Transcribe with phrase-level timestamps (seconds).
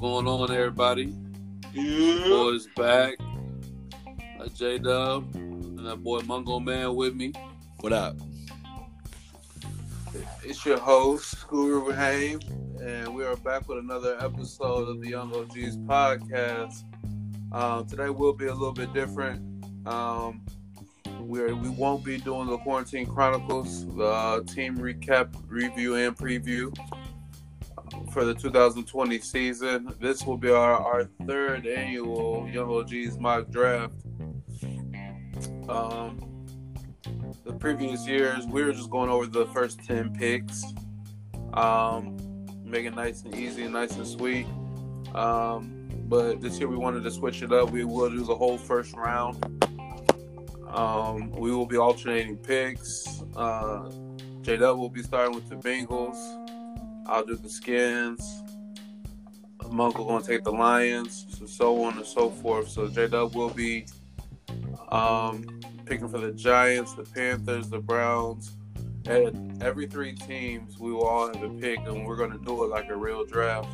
[0.00, 1.14] going on, everybody?
[1.74, 2.24] Yeah.
[2.26, 3.16] Boys back.
[4.40, 7.34] Uh, J Dub and that boy Mungo Man with me.
[7.80, 8.16] What up?
[10.42, 12.40] It's your host, Guru Rahim,
[12.82, 16.82] and we are back with another episode of the Young OGs podcast.
[17.52, 19.66] Um, today will be a little bit different.
[19.86, 20.40] Um,
[21.18, 26.74] we're, we won't be doing the Quarantine Chronicles, the uh, team recap, review, and preview
[28.12, 29.94] for the 2020 season.
[30.00, 33.94] This will be our, our third annual Young OGs mock draft.
[35.68, 36.46] Um,
[37.44, 40.64] the previous years, we were just going over the first 10 picks,
[41.54, 42.16] um,
[42.64, 44.46] make it nice and easy and nice and sweet.
[45.14, 47.70] Um, but this year we wanted to switch it up.
[47.70, 49.44] We will do the whole first round.
[50.68, 53.22] Um, we will be alternating picks.
[53.36, 53.90] Uh,
[54.42, 56.39] J Dub will be starting with the Bengals.
[57.10, 58.42] I'll do the Skins.
[59.68, 62.68] Monk will going to take the Lions, so, so on and so forth.
[62.68, 63.86] So J Dub will be
[64.90, 65.44] um,
[65.86, 68.56] picking for the Giants, the Panthers, the Browns.
[69.06, 72.64] And every three teams, we will all have a pick, and we're going to do
[72.64, 73.68] it like a real draft.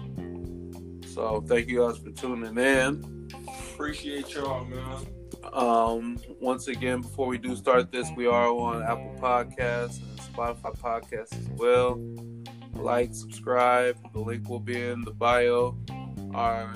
[1.06, 3.28] So thank you guys for tuning in.
[3.72, 5.06] Appreciate y'all, man.
[5.52, 10.78] Um, once again, before we do start this, we are on Apple Podcasts and Spotify
[10.78, 12.00] Podcasts as well.
[12.78, 13.96] Like, subscribe.
[14.12, 15.76] The link will be in the bio.
[16.34, 16.74] Our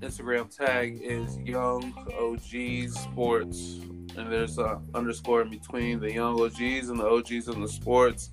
[0.00, 3.80] Instagram tag is Young OGs Sports,
[4.16, 8.30] and there's a underscore in between the Young OGs and the OGs in the sports.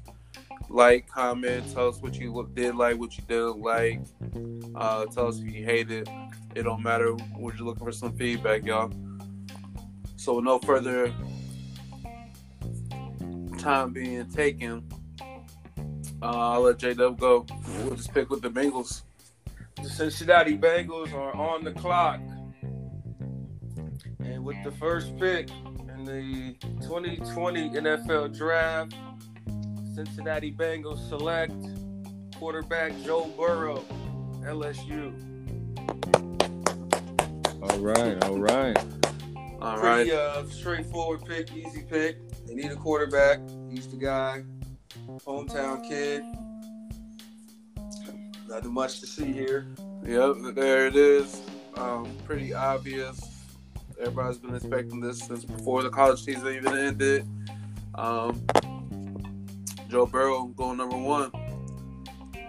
[0.69, 4.01] Like, comment, tell us what you did like, what you didn't like.
[4.75, 6.07] Uh, tell us if you hate it.
[6.55, 7.15] It don't matter.
[7.37, 8.91] We're just looking for some feedback, y'all.
[10.15, 11.13] So, no further
[13.57, 14.87] time being taken,
[16.23, 17.45] uh, I'll let J Dub go.
[17.83, 19.01] We'll just pick with the Bengals.
[19.81, 22.21] The Cincinnati Bengals are on the clock.
[24.19, 28.95] And with the first pick in the 2020 NFL Draft,
[29.93, 31.53] Cincinnati Bengals select
[32.37, 33.83] quarterback Joe Burrow,
[34.43, 35.13] LSU.
[37.61, 38.77] All right, all right.
[39.61, 40.07] All right.
[40.07, 42.17] Pretty uh, straightforward pick, easy pick.
[42.45, 43.39] They need a quarterback.
[43.69, 44.43] He's the guy.
[45.21, 46.23] Hometown kid.
[48.49, 49.67] Nothing much to see here.
[50.05, 51.41] Yep, there it is.
[51.75, 53.19] Um, pretty obvious.
[53.99, 57.27] Everybody's been expecting this since before the college season even ended.
[57.95, 58.45] Um,
[59.89, 61.31] Joe Burrow going number one.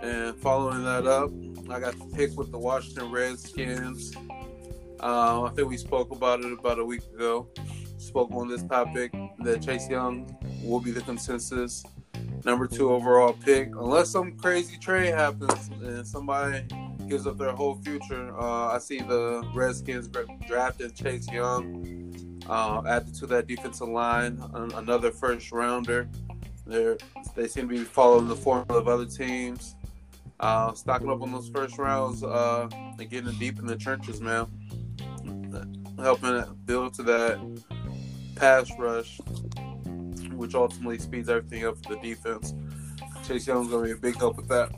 [0.03, 1.31] And following that up,
[1.71, 4.15] I got the pick with the Washington Redskins.
[5.01, 7.49] Uh, I think we spoke about it about a week ago.
[7.99, 11.85] Spoke on this topic that Chase Young will be the consensus
[12.45, 16.65] number two overall pick, unless some crazy trade happens and somebody
[17.09, 18.37] gives up their whole future.
[18.39, 20.09] Uh, I see the Redskins
[20.47, 26.09] drafted Chase Young, uh, added to that defensive line, another first rounder.
[26.67, 26.97] They're,
[27.35, 29.77] they seem to be following the formula of other teams,
[30.41, 34.47] uh, stocking up on those first rounds uh, and getting deep in the trenches, man.
[35.99, 37.39] Helping build to that
[38.35, 39.21] pass rush
[40.45, 42.53] which ultimately speeds everything up for the defense.
[43.27, 44.71] Chase Young's going to be a big help with that.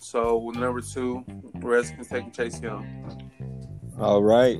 [0.00, 3.30] So, with number two, Redskins taking Chase Young.
[4.00, 4.58] All right.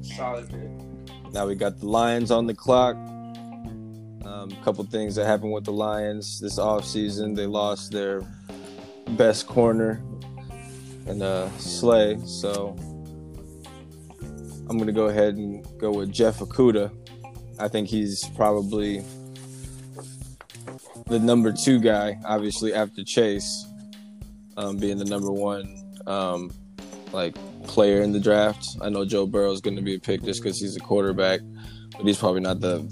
[0.00, 1.32] Solid pick.
[1.32, 2.96] Now we got the Lions on the clock.
[2.96, 7.36] A um, couple things that happened with the Lions this offseason.
[7.36, 8.22] They lost their
[9.10, 10.02] best corner
[11.06, 12.18] and uh, Slay.
[12.26, 12.74] So
[14.68, 16.90] I'm going to go ahead and go with Jeff Okudah.
[17.60, 19.02] I think he's probably
[21.08, 23.66] the number two guy, obviously after Chase,
[24.56, 25.74] um, being the number one
[26.06, 26.52] um,
[27.12, 28.66] like player in the draft.
[28.82, 31.40] I know Joe Burrow is going to be a pick just because he's a quarterback,
[31.96, 32.88] but he's probably not the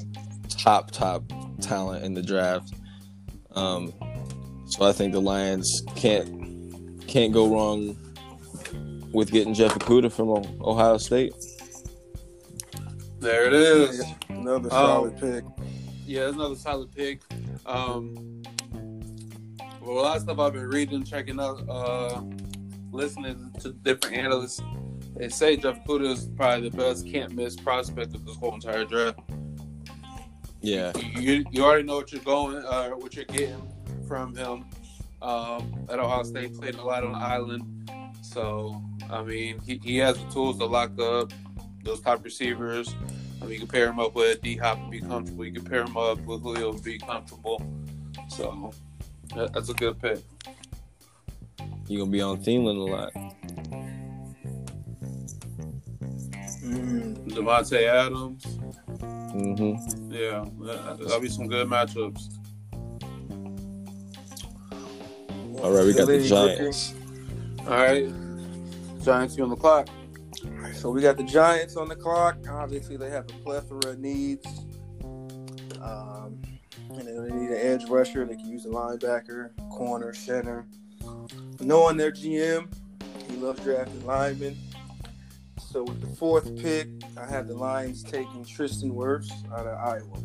[0.49, 1.23] top top
[1.61, 2.75] talent in the draft.
[3.55, 3.93] Um,
[4.67, 7.97] so I think the Lions can't can't go wrong
[9.13, 10.31] with getting Jeff Okudah from
[10.61, 11.35] Ohio State.
[13.19, 14.05] There it is.
[14.29, 15.45] Another solid um, pick.
[16.07, 17.21] Yeah, it's another solid pick.
[17.65, 18.43] Um,
[19.81, 22.23] well, a lot of stuff I've been reading, checking out, uh,
[22.91, 24.61] listening to different analysts.
[25.17, 28.85] They say Jeff Okudah is probably the best can't miss prospect of this whole entire
[28.85, 29.21] draft.
[30.61, 33.63] Yeah, you you already know what you're going, uh, what you're getting
[34.09, 34.65] from him.
[35.23, 37.91] Um, at Ohio State, played a lot on the island,
[38.23, 41.33] so I mean he, he has the tools to lock up
[41.85, 42.95] those top receivers.
[43.41, 45.45] I mean, you can pair him up with D Hop and be comfortable.
[45.45, 47.63] You can pair him up with Julio and be comfortable.
[48.29, 48.73] So
[49.35, 50.19] that, that's a good pick.
[51.89, 53.13] You gonna be on Thielen a lot.
[56.65, 58.45] Mm, Davante Adams.
[59.37, 60.13] Mm-hmm.
[60.13, 60.45] Yeah,
[60.99, 62.33] that'll be some good matchups.
[65.63, 66.95] All right, we got the Giants.
[67.61, 68.09] All right,
[69.03, 69.89] Giants, you on the clock.
[70.87, 72.37] So we got the Giants on the clock.
[72.49, 74.47] Obviously, they have a plethora of needs.
[75.83, 76.41] Um,
[76.91, 78.25] and they need an edge rusher.
[78.25, 80.65] They can use a linebacker, corner, center.
[81.59, 82.73] Knowing their GM,
[83.29, 84.57] he loves drafting linemen.
[85.59, 86.87] So with the fourth pick,
[87.21, 90.23] I have the Lions taking Tristan Wirfs out of Iowa.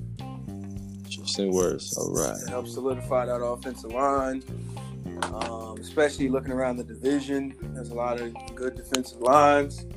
[1.09, 1.97] Tristan Wirfs.
[1.97, 2.37] All right.
[2.45, 4.43] to help solidify that offensive line.
[5.23, 9.87] Um, especially looking around the division, there's a lot of good defensive lines.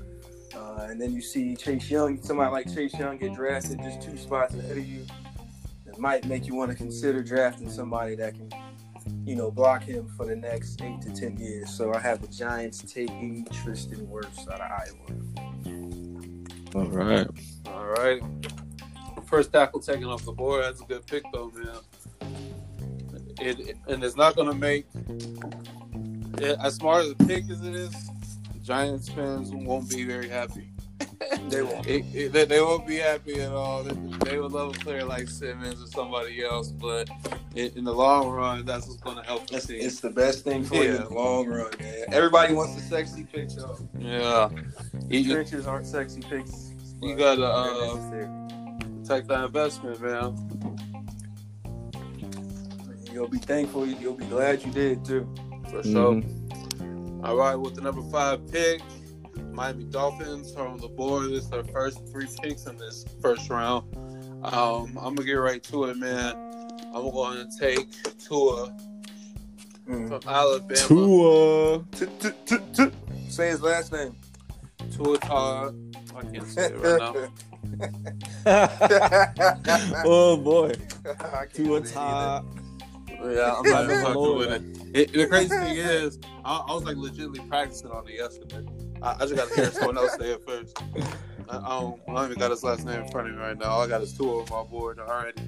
[0.57, 4.17] Uh, and then you see Chase Young, somebody like Chase Young get drafted just two
[4.17, 5.05] spots ahead of you.
[5.87, 8.51] It might make you want to consider drafting somebody that can,
[9.25, 11.71] you know, block him for the next eight to ten years.
[11.71, 15.21] So I have the Giants taking Tristan Wirfs out of Iowa.
[16.75, 17.27] All right.
[17.67, 18.21] All right.
[19.27, 20.65] First tackle taken off the board.
[20.65, 21.79] That's a good pick, though, man.
[23.41, 24.87] It, it- and it's not going to make
[26.39, 27.95] it, as smart as a pick as it is.
[28.65, 30.71] Giants fans won't be very happy.
[31.49, 31.87] They won't.
[31.87, 33.83] It, it, they, they won't be happy at all.
[33.83, 33.95] They,
[34.31, 37.09] they would love a player like Simmons or somebody else, but
[37.55, 39.79] in, in the long run, that's what's going to help the It's, team.
[39.81, 42.05] it's the best thing for you in the long run, man.
[42.09, 43.67] Everybody wants a sexy picture.
[43.99, 44.49] Yeah,
[45.09, 46.73] you, Trenches aren't sexy picks.
[47.03, 48.29] You gotta, they're uh, necessary.
[49.05, 50.37] take that investment, man.
[53.13, 53.87] You'll be thankful.
[53.87, 55.33] You'll be glad you did too.
[55.71, 56.23] For sure.
[57.25, 58.83] All right, with the number five pick,
[59.51, 61.31] Miami Dolphins are on the board.
[61.31, 63.97] This is their first three picks in this first round.
[64.45, 66.37] Um, I'm gonna get right to it, man.
[66.95, 67.89] I'm going to take
[68.19, 68.77] Tua
[69.87, 70.77] from Alabama.
[70.77, 71.85] Tua.
[73.31, 74.15] Say his last name.
[74.95, 75.97] Tua Todd.
[76.15, 77.31] I can't say it right
[78.45, 78.45] now.
[80.05, 80.75] oh boy.
[81.55, 82.64] Tua Todd.
[83.33, 84.51] Yeah, I'm not even fucking with
[84.95, 84.97] it.
[84.97, 85.13] it.
[85.13, 88.67] The crazy thing is, I, I was like legitimately practicing on it yesterday.
[89.03, 90.83] I, I just got to hear someone else say it first.
[91.49, 93.57] I, I, don't, I don't even got his last name in front of me right
[93.57, 93.67] now.
[93.67, 95.43] All I got is Tua on my board already.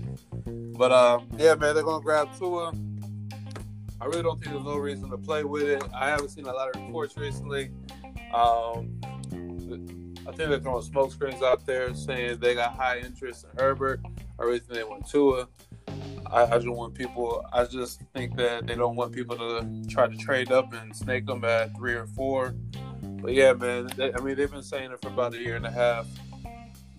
[0.76, 2.72] But uh, yeah, man, they're gonna grab Tua.
[4.00, 5.82] I really don't think there's no reason to play with it.
[5.94, 7.70] I haven't seen a lot of reports recently.
[8.34, 9.00] Um,
[10.28, 14.00] I think they're throwing smoke screens out there saying they got high interest in Herbert.
[14.38, 15.48] I really think they want Tua.
[16.30, 17.44] I, I just want people.
[17.52, 21.26] I just think that they don't want people to try to trade up and snake
[21.26, 22.54] them at three or four.
[23.02, 23.88] But yeah, man.
[23.96, 26.06] They, I mean, they've been saying it for about a year and a half.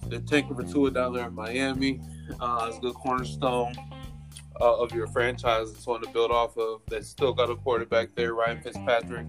[0.07, 2.01] They're taking for Tua down there in Miami.
[2.39, 3.74] Uh, it's a good cornerstone
[4.59, 5.71] uh, of your franchise.
[5.71, 6.81] It's one to build off of.
[6.88, 9.27] They still got a quarterback there, Ryan Fitzpatrick.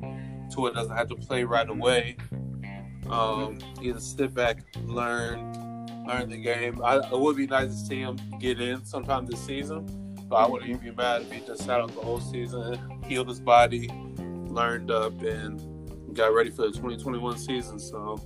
[0.51, 2.17] Tua doesn't have to play right away.
[3.11, 5.53] Um, he can sit back, learn,
[6.09, 6.81] learn the game.
[6.83, 9.87] I, it would be nice to see him get in sometime this season,
[10.29, 13.29] but I wouldn't even be mad if he just sat out the whole season, healed
[13.29, 13.89] his body,
[14.49, 15.61] learned up, and
[16.17, 17.79] got ready for the 2021 season.
[17.79, 18.19] So,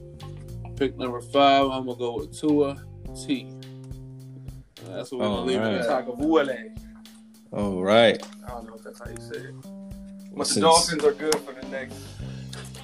[0.76, 2.82] pick number five, I'm gonna go with Tua
[3.26, 3.50] T.
[4.86, 5.74] That's what we're All gonna leave right.
[5.74, 6.06] it at.
[6.06, 6.78] Tagovailoa.
[7.52, 8.22] All right.
[8.46, 9.54] I don't know if that's how you say it.
[10.34, 11.96] But the Since- Dolphins are good for the next,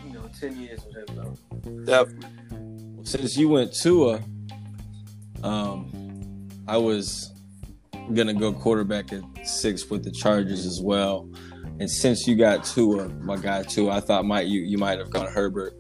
[0.07, 1.85] you know, ten years or whatever.
[1.85, 3.05] Definitely.
[3.05, 4.21] Since you went Tua,
[5.43, 7.33] um, I was
[8.15, 11.29] gonna go quarterback at six with the Chargers as well.
[11.81, 15.11] And since you got Tua, my guy Tua, I thought might you you might have
[15.11, 15.75] gone Herbert.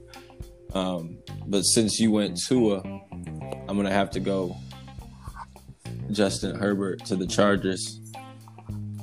[0.74, 2.82] Um, but since you went Tua,
[3.68, 4.56] I'm gonna have to go
[6.10, 8.00] Justin Herbert to the Chargers.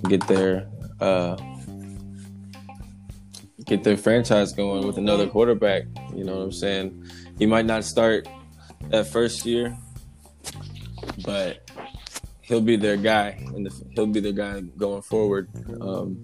[0.08, 0.68] Get their
[1.00, 1.38] uh,
[3.66, 5.84] get their franchise going with another quarterback.
[6.16, 7.10] You know what I'm saying?
[7.38, 8.28] He might not start
[8.90, 9.76] that first year,
[11.24, 11.70] but
[12.42, 15.50] he'll be their guy, and the, he'll be their guy going forward
[15.82, 16.22] um,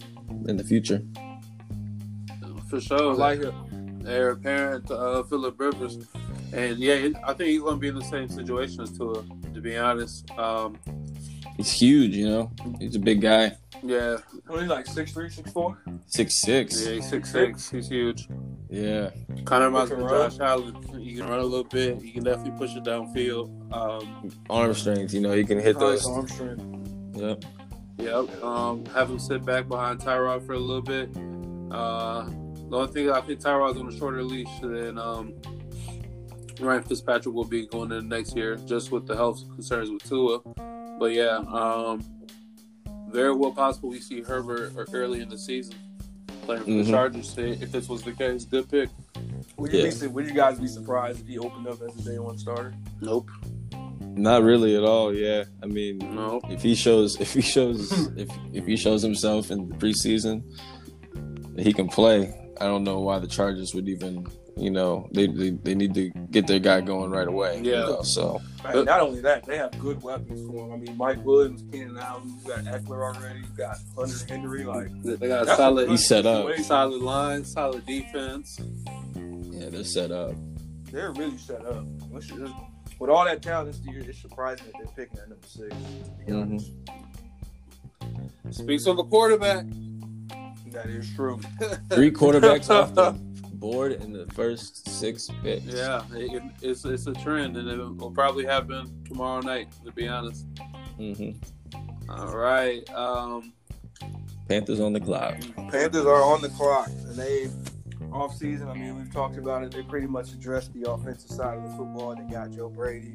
[0.47, 1.01] in the future.
[2.69, 3.13] For sure.
[3.13, 3.41] Like
[4.05, 6.07] heir apparent to uh, Philip Rivers.
[6.53, 9.61] And yeah, I think he's going to be in the same situation as Tua, to
[9.61, 10.29] be honest.
[10.37, 10.77] Um,
[11.57, 12.51] He's huge, you know.
[12.79, 15.77] He's a big guy, yeah, What, he's like six three, six four.
[16.07, 16.85] six six.
[16.85, 17.69] yeah, he's six six.
[17.69, 18.27] He's huge.
[18.69, 19.09] Yeah,
[19.45, 20.31] Kind of reminds me of can run.
[20.31, 20.99] Josh Allen.
[21.01, 22.01] He can run a little bit.
[22.01, 23.49] He can definitely push it downfield.
[23.73, 25.13] Um, arm strength.
[25.13, 26.05] You know, he can hit those.
[26.07, 26.63] arm strength.
[27.15, 27.43] Yep.
[27.97, 28.43] yep.
[28.43, 31.09] Um, have him sit back behind Tyrod for a little bit.
[31.73, 32.29] Uh,
[32.69, 35.33] the only thing I think Tyrod's on a shorter leash than um,
[36.61, 40.39] Ryan Fitzpatrick will be going into next year, just with the health concerns with Tua.
[40.97, 42.01] But yeah, um,
[43.11, 45.75] very well possible we see Herbert early in the season
[46.43, 46.85] playing for Mhm.
[46.85, 47.35] the Chargers.
[47.37, 48.89] If this was the case, good pick.
[49.57, 49.91] Would you Yeah.
[50.01, 50.07] be?
[50.07, 52.73] Would you guys be surprised if he opened up as a day one starter?
[53.01, 53.29] Nope.
[53.71, 54.17] Nope.
[54.17, 55.13] Not really at all.
[55.13, 56.43] Yeah, I mean, Nope.
[56.49, 60.43] if he shows, if he shows, if if he shows himself in the preseason,
[61.57, 62.33] he can play.
[62.59, 64.25] I don't know why the Chargers would even,
[64.57, 67.61] you know, they they, they need to get their guy going right away.
[67.63, 67.79] you Yeah.
[67.81, 70.73] know, so Man, not only that, they have good weapons for him.
[70.73, 74.63] I mean, Mike Williams, Keenan Allen, you got Ekeler already, you got Hunter Henry.
[74.63, 76.43] Like They they got a solid, He's set up.
[76.43, 76.63] situation.
[76.65, 78.59] solid line, solid defense.
[79.51, 80.33] yeah, they're set up.
[80.91, 81.85] They're really set up.
[82.99, 85.69] With all that talent this year, it's surprising that they're picking at number six.
[85.75, 86.41] To be mm-hmm.
[86.41, 86.71] honest.
[88.51, 89.65] Speaks of the quarterback.
[90.67, 91.39] That is true.
[91.89, 93.13] Three quarterbacks off the
[93.61, 95.63] board in the first six picks.
[95.65, 99.69] Yeah, it, it's it's a trend, and it will probably happen tomorrow night.
[99.85, 100.45] To be honest.
[100.97, 101.31] hmm
[102.09, 102.83] All right.
[102.93, 103.53] Um,
[104.49, 105.35] Panthers on the clock.
[105.69, 107.49] Panthers are on the clock, and they
[108.11, 108.67] off season.
[108.67, 109.71] I mean, we've talked about it.
[109.71, 112.15] They pretty much addressed the offensive side of the football.
[112.15, 113.13] They got Joe Brady,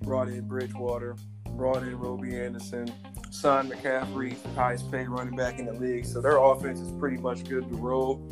[0.00, 1.14] brought in Bridgewater,
[1.50, 2.92] brought in Robby Anderson,
[3.30, 6.06] signed McCaffrey, highest paid running back in the league.
[6.06, 8.26] So their offense is pretty much good to roll.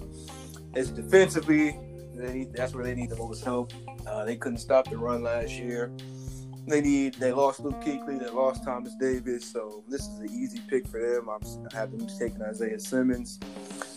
[0.75, 1.77] It's defensively,
[2.15, 3.73] they need, that's where they need the most help.
[4.07, 5.91] Uh, they couldn't stop the run last year.
[6.67, 7.15] They need.
[7.15, 8.21] They lost Luke Kuechly.
[8.21, 9.45] They lost Thomas Davis.
[9.51, 11.29] So this is an easy pick for them.
[11.29, 11.41] I'm,
[11.73, 13.39] I have them taking Isaiah Simmons,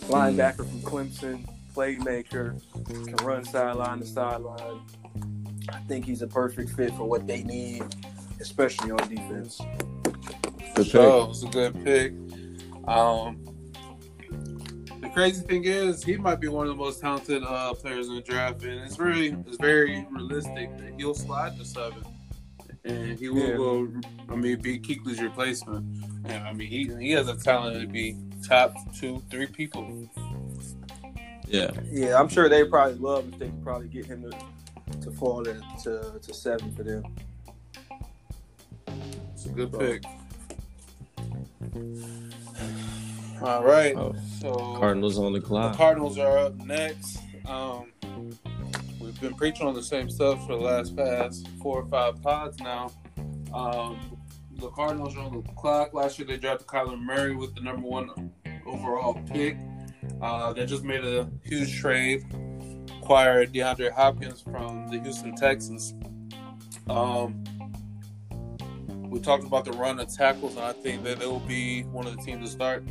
[0.08, 4.82] linebacker from Clemson, playmaker, can run sideline to sideline.
[5.70, 7.84] I think he's a perfect fit for what they need,
[8.40, 9.62] especially on defense.
[10.76, 12.14] Good so it's a good pick.
[12.88, 13.53] Um, the
[15.14, 18.22] crazy thing is, he might be one of the most talented uh, players in the
[18.22, 22.04] draft, and it's really it's very realistic that he'll slide to seven,
[22.84, 23.56] and he will Yeah.
[23.58, 23.88] go.
[24.30, 25.86] I mean, be Kuechly's replacement.
[26.26, 28.18] And I mean, he he has a talent to be
[28.48, 30.10] top two, three people.
[31.48, 31.72] Yeah.
[31.92, 35.44] Yeah, I'm sure they probably love if they could probably get him to, to fall
[35.44, 37.04] to, to to seven for them.
[39.34, 40.04] It's a good pick.
[43.44, 45.74] All right, Oh, so Cardinals on the clock.
[45.74, 45.88] The clock.
[45.88, 47.20] Cardinals are up next.
[47.46, 47.92] Um,
[49.02, 52.58] we've been preaching on the same stuff for the last past four or five pods
[52.62, 52.90] now.
[53.54, 54.18] Um,
[54.56, 55.94] the Cardinals are on the clock.
[55.94, 58.32] Last year they drafted Kyler Murray with the number one
[58.66, 59.58] overall pick.
[60.22, 62.24] Uh, they just made a huge trade,
[63.02, 65.94] acquired DeAndre Hopkins from the Houston Texans.
[66.90, 67.44] Um,
[69.10, 72.08] we talked about the run of tackles, and I think that it will be one
[72.08, 72.84] of the teams to start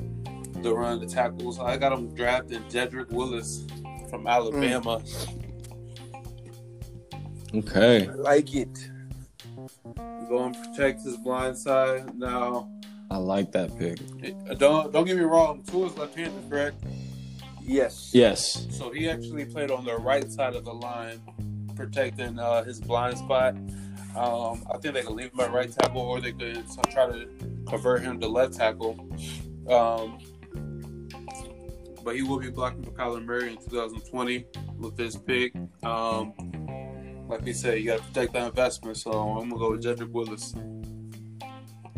[0.62, 1.58] the run the tackles.
[1.58, 3.66] I got him drafted Jedrick Willis
[4.10, 5.02] from Alabama.
[7.54, 8.08] Okay.
[8.08, 8.88] I like it.
[10.28, 12.14] Go and protect his blind side.
[12.18, 12.70] Now,
[13.10, 13.98] I like that pick.
[14.48, 15.62] uh, don't don't get me wrong.
[15.64, 16.82] Tua's left-handed, correct?
[17.60, 18.10] Yes.
[18.14, 18.66] Yes.
[18.70, 21.20] So he actually played on the right side of the line,
[21.76, 23.54] protecting uh, his blind spot.
[24.16, 27.28] Um, I think they could leave him at right tackle, or they could try to
[27.66, 28.98] convert him to left tackle.
[29.68, 30.18] Um,
[32.04, 34.44] but he will be blocking for Kyler Murray in 2020
[34.78, 35.54] with this pick.
[35.82, 36.32] Um,
[37.28, 38.96] like we said, you got to protect that investment.
[38.96, 40.54] So I'm gonna go with Jedrick Willis.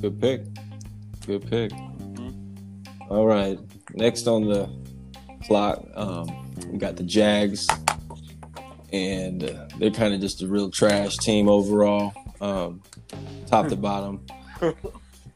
[0.01, 0.43] Good pick.
[1.27, 1.73] Good pick.
[3.09, 3.59] All right.
[3.95, 4.69] Next on the
[5.47, 6.27] clock, um,
[6.71, 7.67] we got the Jags,
[8.93, 12.83] and uh, they're kind of just a real trash team overall, um,
[13.47, 14.25] top to bottom.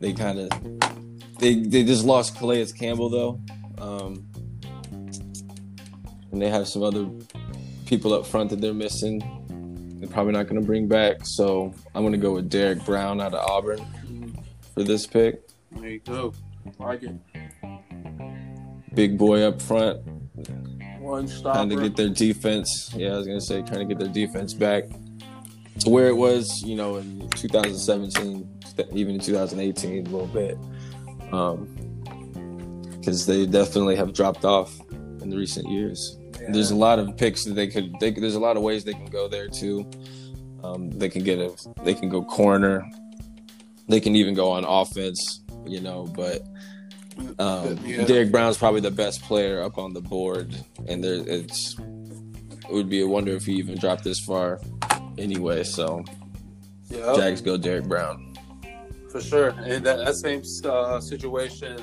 [0.01, 0.51] They kind of
[1.41, 3.41] they they just lost Calais Campbell though,
[3.79, 4.25] um,
[6.33, 7.09] and they have some other
[7.87, 9.21] people up front that they're missing.
[10.01, 13.21] They're probably not going to bring back, so I'm going to go with Derrick Brown
[13.21, 13.85] out of Auburn
[14.75, 15.49] for this pick.
[15.73, 16.33] There you go.
[16.79, 17.17] Like it.
[18.95, 20.01] Big boy up front,
[20.99, 22.93] One trying to get their defense.
[22.97, 24.85] Yeah, I was gonna say trying to get their defense back
[25.81, 28.61] to where it was, you know, in 2017,
[28.93, 30.59] even in 2018, a little bit,
[31.33, 31.67] um,
[32.99, 34.81] because they definitely have dropped off
[35.23, 36.19] in the recent years.
[36.41, 36.49] Yeah.
[36.51, 37.93] There's a lot of picks that they could.
[38.01, 39.89] They, there's a lot of ways they can go there too.
[40.63, 41.55] Um, they can get a.
[41.85, 42.89] They can go corner.
[43.89, 45.43] They can even go on offense.
[45.67, 46.43] You know, but
[47.39, 48.05] um, Yeah.
[48.05, 50.55] Derrick Brown's probably the best player up on the board,
[50.87, 51.77] and there it's.
[51.79, 54.61] It would be a wonder if he even dropped this far,
[55.17, 55.65] anyway.
[55.65, 56.05] So
[56.91, 57.15] Yeah.
[57.17, 58.25] Jags go Derrick Brown.
[59.11, 61.79] For sure, and that, that same uh, situation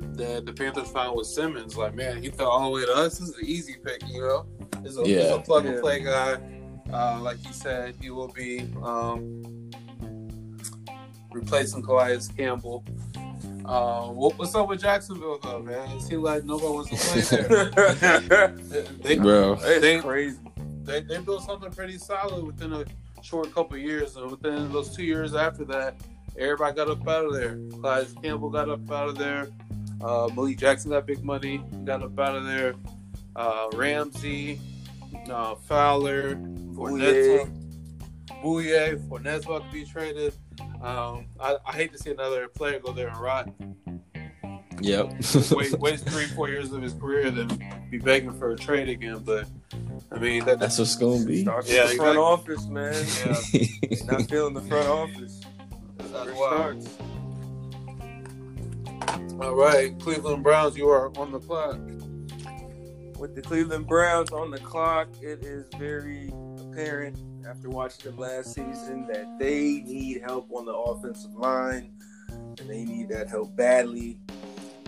[0.00, 3.18] that the Panthers found with Simmons, like man, he fell all the way to us.
[3.18, 4.46] This is an easy pick, you know.
[4.84, 5.34] It's a, it's Yeah.
[5.34, 5.80] a plug and Yeah.
[5.80, 6.38] play guy.
[6.92, 9.70] Uh, like you said, he will be um,
[11.32, 12.84] replacing Calais Campbell.
[13.64, 15.88] Uh, what, what's up with Jacksonville though, man?
[15.96, 17.48] It seems like nobody wants to play
[18.28, 18.48] there.
[19.02, 20.38] they, Bro, It's they, crazy.
[20.82, 22.84] they, they built something pretty solid within a
[23.22, 25.96] short couple years, and within those two years after that,
[26.38, 27.58] everybody got up out of there.
[27.70, 29.48] Calais Campbell got up out of there.
[30.04, 32.74] Uh, Malik Jackson got big money, got up out of there.
[33.36, 34.60] Uh, Ramsey,
[35.30, 36.34] uh, Fowler,
[36.74, 37.50] Fournette,
[38.42, 40.34] Bouye, Fournette's about to be traded.
[40.82, 43.50] Um, I, I hate to see another player go there and rot.
[44.80, 45.12] Yep.
[45.52, 47.48] wait, waste three, four years of his career, then
[47.90, 49.18] be begging for a trade again.
[49.24, 49.46] But
[50.12, 51.42] I mean, that, That's what's gonna be.
[51.42, 52.54] Starts Yeah, with the front exactly.
[52.54, 53.66] office, man.
[54.04, 55.40] yeah, Not feeling the front office.
[55.96, 56.82] that's Where it wild.
[56.82, 56.98] starts.
[59.40, 61.78] All right, Cleveland Browns, you are on the clock.
[63.18, 67.18] With the Cleveland Browns on the clock, it is very apparent
[67.48, 71.92] after watching them last season that they need help on the offensive line,
[72.28, 74.18] and they need that help badly.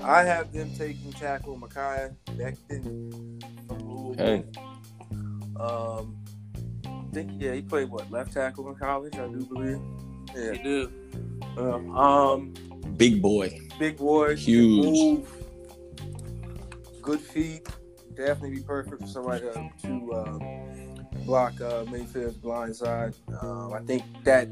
[0.02, 4.24] I have them taking tackle Mekhi Becton from Louisville.
[4.24, 4.44] Okay.
[5.58, 6.16] Um,
[6.84, 9.80] I think yeah, he played what left tackle in college, I do believe.
[10.34, 10.52] Yeah.
[10.52, 10.92] he do.
[11.56, 12.54] Um, um,
[12.96, 13.60] Big boy.
[13.78, 14.84] big boy, Huge.
[14.84, 15.32] move,
[17.02, 17.68] good feet.
[18.14, 20.38] Definitely be perfect for somebody to, to uh,
[21.26, 23.14] block uh, Mayfield's blind side.
[23.42, 24.48] Um, I think that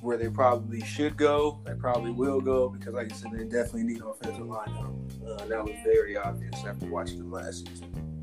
[0.00, 3.82] where they probably should go, they probably will go because, like I said, they definitely
[3.82, 5.12] need offensive line help.
[5.26, 8.22] Uh, that was very obvious after watching them last season.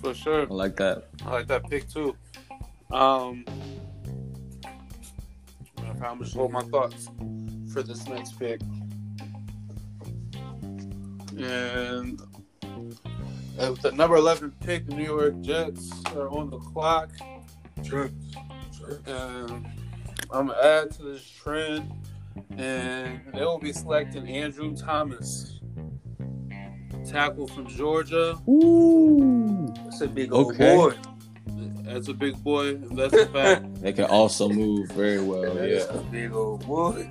[0.00, 0.42] For sure.
[0.42, 1.08] I like that.
[1.26, 2.16] I like that pick too.
[2.90, 3.44] Um,
[6.02, 7.08] I'm just hold my thoughts
[7.72, 8.60] for this next pick.
[11.38, 12.20] And
[13.58, 17.10] uh, with the number 11 pick, the New York Jets are on the clock.
[19.06, 19.66] And
[20.30, 21.90] I'm going to add to this trend,
[22.56, 25.60] and they will be selecting Andrew Thomas,
[27.08, 28.36] tackle from Georgia.
[28.48, 29.72] Ooh.
[29.84, 30.76] That's a big old Okay.
[30.76, 30.94] boy.
[31.82, 32.76] That's a big boy.
[32.76, 33.80] That's a fact.
[33.82, 35.54] They can also move very well.
[35.54, 35.98] That's Yeah.
[35.98, 37.08] a big old boy.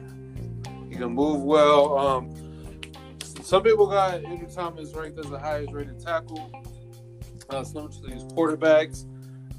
[1.00, 1.98] Can move well.
[1.98, 2.36] Um,
[3.42, 6.52] some people got Andrew Thomas ranked as the highest rated tackle.
[7.50, 9.06] Uh, some of these quarterbacks,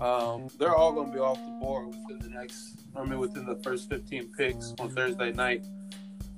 [0.03, 2.85] um, they're all going to be off the board within the next.
[2.95, 5.65] I mean, within the first 15 picks on Thursday night.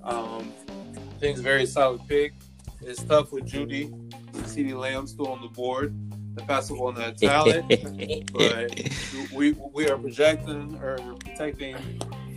[0.05, 2.35] Um, I think it's a very solid pick.
[2.81, 3.91] It's tough with Jeudy,
[4.33, 5.97] CeeDee Lamb still on the board.
[6.37, 7.69] The passive on that talent.
[8.33, 11.77] but we we are projecting or protecting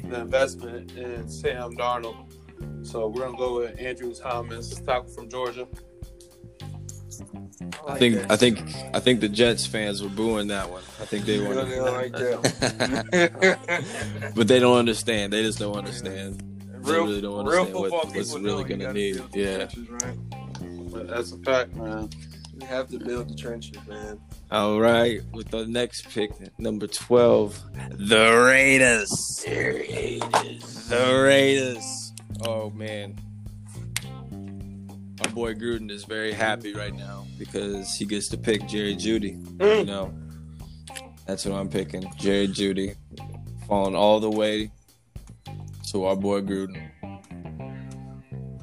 [0.09, 2.31] the investment in Sam Darnold.
[2.85, 5.67] So we're gonna go with Andrew Thomas, tackle from Georgia.
[7.87, 8.59] I think I think
[8.93, 10.83] I think the Jets fans were booing that one.
[11.01, 14.33] I think they They want don't like that.
[14.35, 15.33] but they don't understand.
[15.33, 16.41] They just don't understand.
[16.83, 19.23] They really don't understand football what, what's really know gonna gotta need.
[19.33, 19.65] Yeah.
[19.65, 20.17] trenches, right?
[20.91, 22.09] But that's a fact, man.
[22.59, 24.19] You have to build the trenches, man.
[24.51, 27.59] All right, with the next pick, number twelve,
[27.91, 29.09] the Raiders.
[29.47, 32.04] The Raiders.
[32.41, 33.17] Oh man,
[35.21, 39.31] our boy Gruden is very happy right now because he gets to pick Jerry Jeudy.
[39.31, 39.85] You mm.
[39.85, 40.13] know,
[41.25, 42.95] that's what I'm picking, Jerry Jeudy,
[43.67, 44.71] falling all the way
[45.91, 46.89] to our boy Gruden.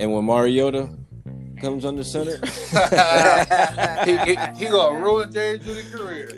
[0.00, 0.90] And when Mariota
[1.62, 2.38] comes under center.
[4.04, 6.28] he, he, he gonna ruin Jerry Jeudy's career.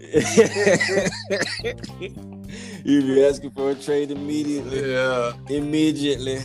[2.85, 6.45] you be asking for a trade immediately, Yeah, immediately.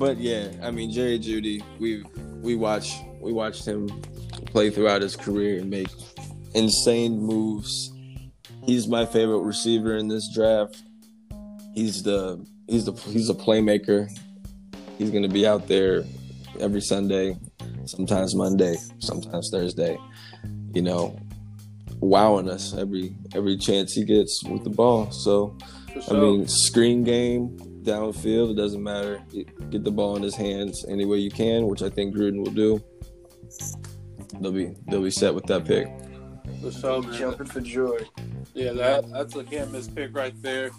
[0.00, 2.02] But yeah, I mean Jerry Jeudy, we
[2.40, 3.86] we watch we watched him
[4.46, 5.88] play throughout his career and make
[6.54, 7.92] insane moves.
[8.64, 10.82] He's my favorite receiver in this draft.
[11.74, 14.08] He's the he's the he's a playmaker.
[14.96, 16.04] He's gonna be out there
[16.58, 17.36] every Sunday,
[17.84, 19.98] sometimes Monday, sometimes Thursday.
[20.72, 21.20] You know,
[21.98, 25.10] wowing us every every chance he gets with the ball.
[25.10, 25.58] So
[26.06, 29.22] for I mean, screen game downfield, it doesn't matter.
[29.70, 32.52] Get the ball in his hands any way you can, which I think Gruden will
[32.52, 32.82] do.
[34.40, 35.88] They'll be they'll be set with that pick.
[36.62, 37.12] for sure, man.
[37.12, 37.98] Jumping for joy.
[38.54, 40.70] Yeah, that that's a can't miss pick right there.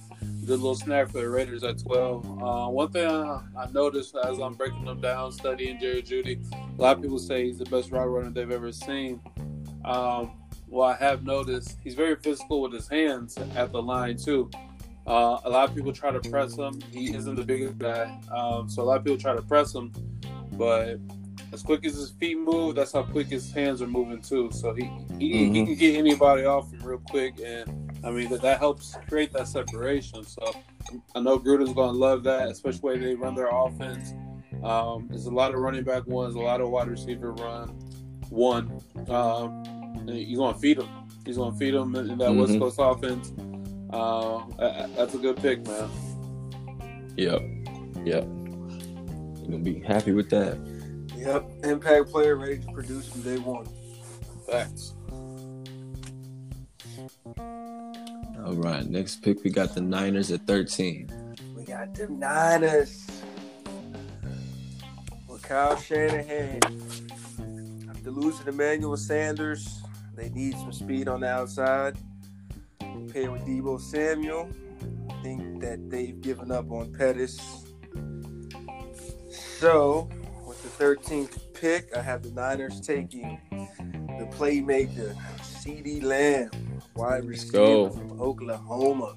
[0.46, 2.26] Good little snack for the Raiders at 12.
[2.42, 6.82] Uh, one thing I, I noticed as I'm breaking them down, studying Jerry Jeudy, a
[6.82, 9.20] lot of people say he's the best route runner they've ever seen.
[9.86, 10.32] Um,
[10.68, 14.50] well, I have noticed he's very physical with his hands at the line, too.
[15.08, 16.80] Uh, a lot of people try to press him.
[16.92, 18.18] He isn't the biggest guy.
[18.32, 19.92] Um, so a lot of people try to press him.
[20.54, 21.00] But
[21.52, 24.50] as quick as his feet move, that's how quick his hands are moving, too.
[24.52, 24.84] So he,
[25.20, 25.66] he, he Mhm.
[25.66, 27.40] can get anybody off him real quick.
[27.44, 30.24] And I mean that that helps create that separation.
[30.24, 30.54] So
[31.16, 34.14] I know Gruden's going to love that, especially the way they run their offense.
[34.64, 37.70] Um, there's a lot of running back ones, a lot of wide receiver run
[38.30, 38.80] one.
[39.10, 39.64] Um,
[40.06, 40.90] going to feed them.
[41.26, 42.60] He's gonna feed them in that West Mhm.
[42.60, 43.32] Coast offense.
[43.92, 44.42] Uh,
[44.96, 45.90] that's a good pick, man.
[47.18, 47.42] Yep.
[48.06, 48.24] Yep.
[48.24, 50.58] You're gonna be happy with that.
[51.18, 53.68] Yep, impact player ready to produce from day one.
[54.50, 54.94] Facts.
[58.44, 58.86] All right.
[58.90, 61.10] Next pick, we got the Niners at 13.
[61.56, 63.08] We got the Niners
[65.28, 66.60] with Kyle Shanahan.
[67.90, 69.82] After losing Emmanuel Sanders,
[70.16, 71.98] they need some speed on the outside.
[73.12, 74.50] Paired with Deebo Samuel,
[75.10, 77.40] I think that they've given up on Pettis.
[79.30, 80.10] So,
[80.48, 86.50] with the 13th pick, I have the Niners taking the playmaker, CeeDee Lamb,
[86.96, 89.16] wide receiver from Oklahoma,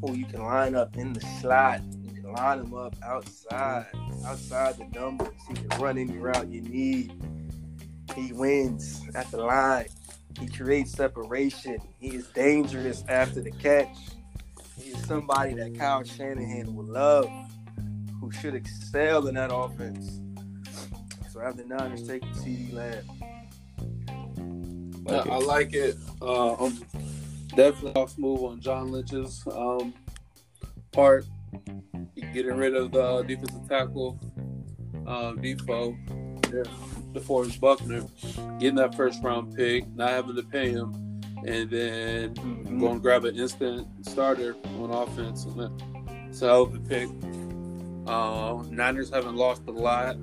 [0.00, 1.80] who you can line up in the slot.
[2.02, 3.86] You can line him up outside,
[4.26, 5.28] outside the numbers.
[5.48, 7.12] He can run any route you need.
[8.14, 9.86] He wins at the line.
[10.38, 11.78] He creates separation.
[11.98, 13.96] He is dangerous after the catch.
[14.76, 17.30] He is somebody that Kyle Shanahan would love,
[18.20, 20.20] who should excel in that offense.
[21.30, 23.04] So I have the Niners taking CeeDee Lamb.
[25.04, 25.96] Like I, I like it.
[26.20, 26.78] Uh, I'm
[27.54, 29.94] definitely off move on John Lynch's um,
[30.92, 31.26] part.
[32.32, 34.18] Getting rid of the defensive tackle,
[35.06, 35.96] um, Defoe,
[36.52, 36.62] yeah,
[37.14, 38.04] DeForest Buckner,
[38.58, 40.92] getting that first round pick, not having to pay him,
[41.46, 42.34] and then
[42.78, 45.44] going to grab an instant starter on offense.
[45.44, 45.80] And
[46.28, 47.08] It's a hell of a pick.
[48.06, 50.16] Uh, Niners haven't lost a lot,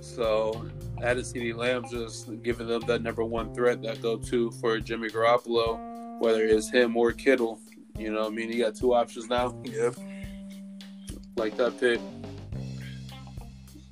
[0.00, 0.68] so
[1.02, 5.08] added CeeDee Lamb just giving them that number one threat that go to for Jimmy
[5.08, 7.60] Garoppolo, whether it's him or Kittle.
[7.98, 9.54] You know, what I mean, you got two options now.
[9.64, 9.96] Yep.
[11.36, 12.00] Like that pick.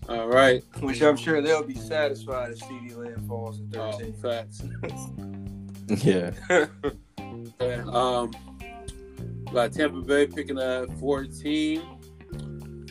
[0.08, 0.62] All right.
[0.80, 4.12] Which I'm sure they'll be satisfied if CeeDee Lamb falls at Oh, 13.
[4.14, 4.62] facts.
[6.04, 6.30] Yeah.
[7.60, 8.30] Okay, um,
[9.52, 11.82] got Tampa Bay picking at 14.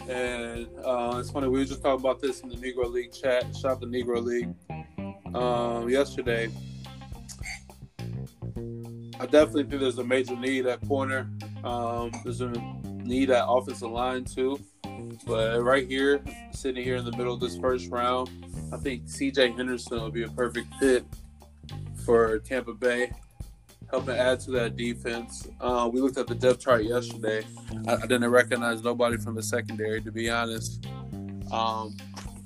[0.07, 3.55] And uh, it's funny, we were just talking about this in the Negro League chat,
[3.55, 4.53] shop the Negro League,
[5.35, 6.49] um, yesterday.
[9.19, 11.29] I definitely think there's a major need at corner.
[11.63, 12.51] Um, there's a
[12.85, 14.59] need at offensive line too.
[15.25, 18.29] But right here, sitting here in the middle of this first round,
[18.73, 21.05] I think CJ Henderson will be a perfect fit
[22.05, 23.11] for Tampa Bay
[23.93, 25.47] helping add to that defense.
[25.61, 27.45] Uh, we looked at the depth chart yesterday.
[27.87, 30.87] I, I didn't recognize nobody from the secondary, to be honest.
[31.51, 31.95] Um,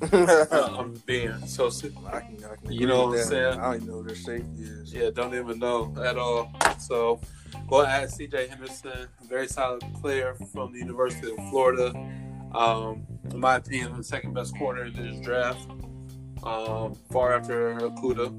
[0.12, 1.93] I'm being so sick.
[2.06, 3.60] I can, I can You know what I'm saying?
[3.60, 4.93] I don't even know their safety is.
[4.93, 6.52] Yeah, don't even know at all.
[6.80, 7.21] So
[7.69, 11.93] go add CJ Henderson, very solid player from the University of Florida.
[12.53, 15.69] Um, in my opinion, the second best corner in this draft,
[16.43, 18.33] um, far after Okudah.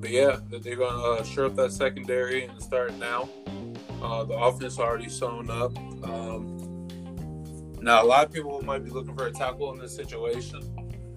[0.00, 3.28] But yeah, they're going to uh, shore up that secondary and start now.
[4.02, 5.76] Uh, the offense already sewn up.
[6.04, 6.88] Um,
[7.80, 10.60] now, a lot of people might be looking for a tackle in this situation.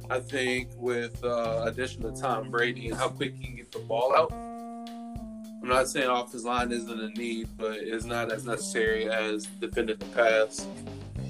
[0.10, 3.80] I think with uh, addition to Tom Brady and how quick he can get the
[3.80, 8.46] ball out, I'm not saying off his line isn't a need, but it's not as
[8.46, 10.68] necessary as defending the pass,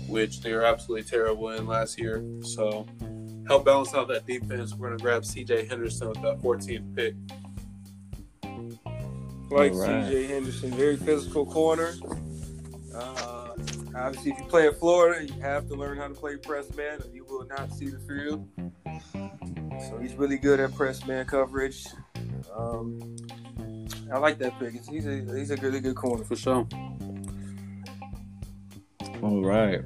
[0.07, 2.23] which they were absolutely terrible in last year.
[2.41, 2.87] So,
[3.47, 4.73] help balance out that defense.
[4.73, 5.65] We're going to grab C.J.
[5.67, 7.15] Henderson with that 14th pick.
[9.49, 10.03] Like right.
[10.03, 11.93] CJ Henderson, very physical corner.
[12.93, 13.53] Uh,
[13.95, 16.99] obviously, if you play in Florida, you have to learn how to play press man,
[17.01, 18.47] or you will not see the field.
[19.87, 21.85] So he's really good at press man coverage.
[22.55, 23.15] Um,
[24.11, 24.73] I like that pick.
[24.89, 26.23] He's a he's a really good corner.
[26.23, 26.67] For sure.
[29.21, 29.81] All right.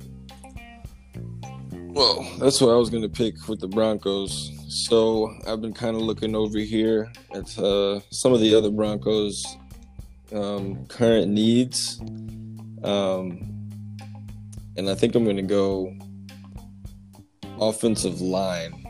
[1.74, 4.52] Well, that's what I was gonna pick with the Broncos.
[4.68, 9.44] So I've been kind of looking over here at uh, some of the other Broncos'
[10.32, 12.00] um, current needs,
[12.84, 13.70] um,
[14.78, 15.94] and I think I'm gonna go
[17.60, 18.86] offensive line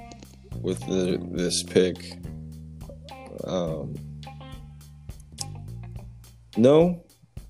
[0.61, 2.17] with the this pick.
[3.45, 3.95] Um,
[6.57, 7.03] no,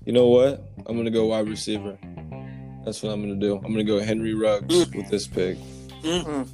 [0.04, 0.62] you know what?
[0.86, 1.98] I'm gonna go wide receiver.
[2.84, 3.56] That's what I'm gonna do.
[3.56, 5.58] I'm gonna go Henry Ruggs with this pick.
[6.02, 6.48] Mm.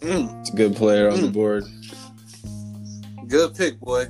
[0.00, 1.64] It's a good player on the board.
[3.28, 4.06] Good pick, boy.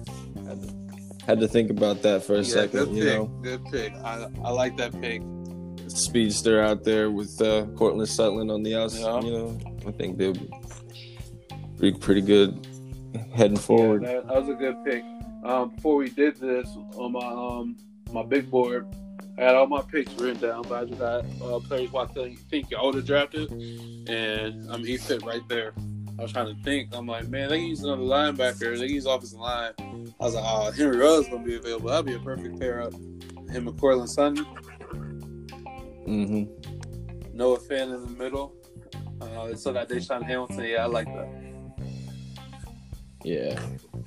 [1.27, 2.71] Had to think about that for a Yeah, second.
[2.79, 3.15] good You pick.
[3.15, 3.93] know, Good pick.
[4.05, 5.23] I, I like that pick.
[5.89, 9.25] speedster out there with uh, Courtland Sutton on the outside.
[9.25, 9.29] Yeah.
[9.31, 9.59] You know,
[9.89, 10.35] I think they'll
[11.81, 12.67] be pretty good
[13.35, 14.03] heading forward.
[14.03, 15.03] Yeah, that, that was a good pick.
[15.45, 17.77] Um, before we did this on my um
[18.13, 18.87] my big board,
[19.39, 22.07] I had all my picks written down, but I just got uh, players who I
[22.07, 23.51] think, think you ought to draft it,
[24.09, 25.75] and I mean he fit right there.
[26.19, 26.95] I was trying to think.
[26.95, 28.79] I'm like, man, they use another linebacker.
[28.79, 29.73] They can use offensive line.
[29.79, 31.91] I was like, oh, Henry Ruggs gonna be available.
[31.91, 32.95] That'd be a perfect pair up.
[32.95, 34.45] Him and Courtland Sutton.
[36.07, 36.45] hmm
[37.35, 38.55] Noah Fant in the middle.
[39.21, 40.65] Uh, so that DaeSean Hamilton.
[40.65, 41.29] Yeah, I like that.
[43.23, 43.61] Yeah.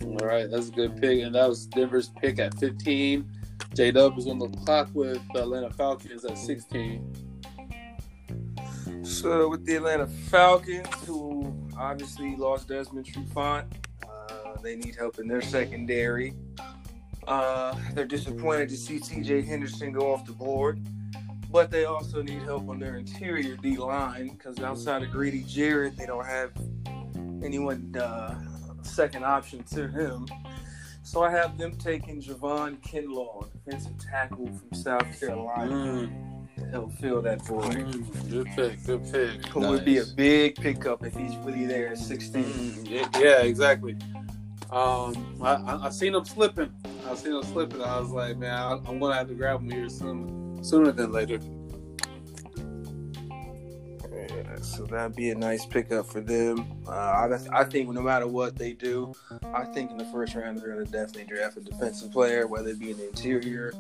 [0.04, 3.30] All right, that's a good pick, and that was Denver's pick at 15.
[3.74, 7.14] J Dub is on the clock with the Atlanta Falcons at 16.
[9.04, 13.66] So with the Atlanta Falcons, who obviously lost Desmond Trufant,
[14.04, 16.34] uh, they need help in their secondary.
[17.28, 19.44] Uh, they're disappointed to see C.J.
[19.44, 20.80] Henderson go off the board,
[21.52, 25.96] but they also need help on their interior D line because outside of Grady Jarrett,
[25.96, 26.52] they don't have
[27.44, 28.36] anyone uh,
[28.82, 30.26] second option to him.
[31.10, 36.92] So I have them taking Javon Kinlaw, defensive tackle from South Carolina, Mm, to help
[37.00, 37.78] fill that void.
[37.78, 39.44] mm, good pick, good pick.
[39.48, 42.44] Who would be a big pickup if he's really there at 16.
[42.44, 43.98] Mm, yeah, yeah, exactly.
[44.70, 46.72] Um, I, I, seen him slipping.
[47.10, 47.82] I seen him slipping.
[47.82, 51.12] I was like, man, I, I'm gonna have to grab him here soon, sooner than
[51.12, 51.40] later.
[54.60, 56.84] Yeah, so that'd be a nice pickup for them.
[56.88, 59.14] Uh, I, I think no matter what they do,
[59.54, 62.70] I think in the first round they're going to definitely draft a defensive player, whether
[62.70, 63.74] it be in the interior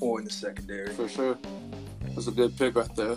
[0.00, 0.92] or in the secondary.
[0.92, 1.38] For sure.
[2.14, 3.16] That's a good pick right there.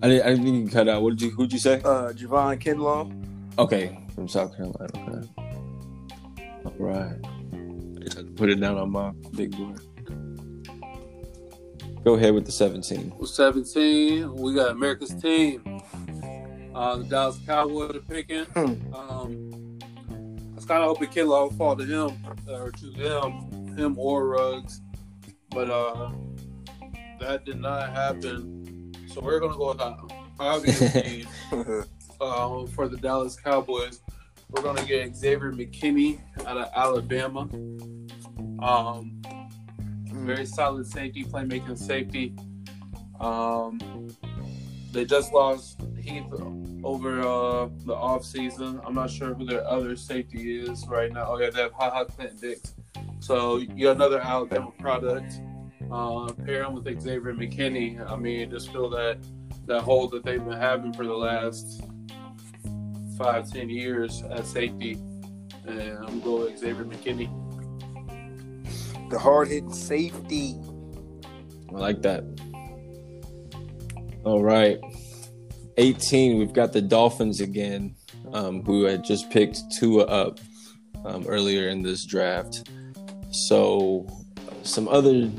[0.00, 0.26] I didn't.
[0.26, 1.02] I didn't mean to cut out.
[1.02, 1.30] What did you?
[1.30, 1.80] Who'd you say?
[1.84, 3.12] Uh, Javon Kinlaw.
[3.58, 4.88] Okay, from South Carolina.
[4.94, 5.28] Okay.
[6.64, 7.16] All right.
[7.96, 9.80] I just had to put it down on my big board.
[12.08, 13.12] Go ahead with the 17.
[13.18, 15.62] With 17, we got America's team.
[16.74, 18.44] Uh, the Dallas Cowboys are picking.
[18.44, 18.94] Hmm.
[18.94, 19.78] Um,
[20.10, 22.16] I was kind of hoping Kinlaw would fall to him
[22.48, 24.80] or to them, him or Ruggs,
[25.50, 26.10] but uh,
[27.20, 28.94] that did not happen.
[29.08, 29.98] So we're gonna go with our
[30.40, 31.28] obvious team
[32.22, 34.00] um, for the Dallas Cowboys.
[34.48, 37.40] We're gonna get Xavier McKinney out of Alabama.
[38.62, 39.17] Um,
[40.28, 42.34] very solid safety, playmaking safety.
[43.18, 43.80] Um,
[44.92, 46.26] they just lost Heath
[46.84, 48.78] over uh, the off season.
[48.84, 51.28] I'm not sure who their other safety is right now.
[51.28, 52.74] Oh yeah, they have Ha Ha Clinton Dix.
[53.20, 55.40] So you another Alabama product.
[55.90, 57.98] Uh, with Xavier McKinney.
[58.06, 59.16] I mean, just feel that
[59.64, 61.82] that hole that they've been having for the last
[63.16, 64.98] five, ten years at safety.
[65.66, 67.47] And I'm going Xavier McKinney.
[69.10, 70.56] The hard hitting safety.
[71.70, 72.24] I like that.
[74.24, 74.78] All right.
[75.76, 77.94] 18, we've got the Dolphins again,
[78.32, 80.40] um, who had just picked Tua up
[81.04, 82.68] um, earlier in this draft.
[83.30, 84.06] So,
[84.62, 85.30] some other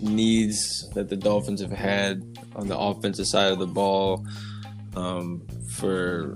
[0.00, 2.22] needs that the Dolphins have had
[2.54, 4.26] on the offensive side of the ball
[4.96, 6.34] um, for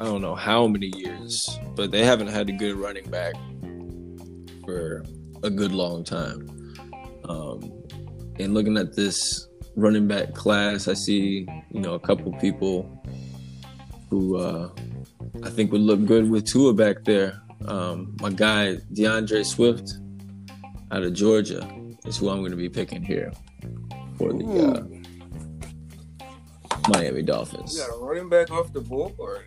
[0.00, 3.34] I don't know how many years, but they haven't had a good running back
[4.64, 5.04] for
[5.42, 6.48] a good long time.
[7.28, 7.72] Um,
[8.38, 13.02] and looking at this running back class, I see you know a couple people
[14.10, 14.70] who uh,
[15.42, 17.40] I think would look good with Tua back there.
[17.66, 19.94] Um, my guy D'Andre Swift
[20.90, 21.66] out of Georgia
[22.04, 23.32] is who I'm going to be picking here
[24.18, 24.84] for the uh,
[26.88, 27.78] Miami You Dolphins.
[27.78, 29.46] got a running back off the board.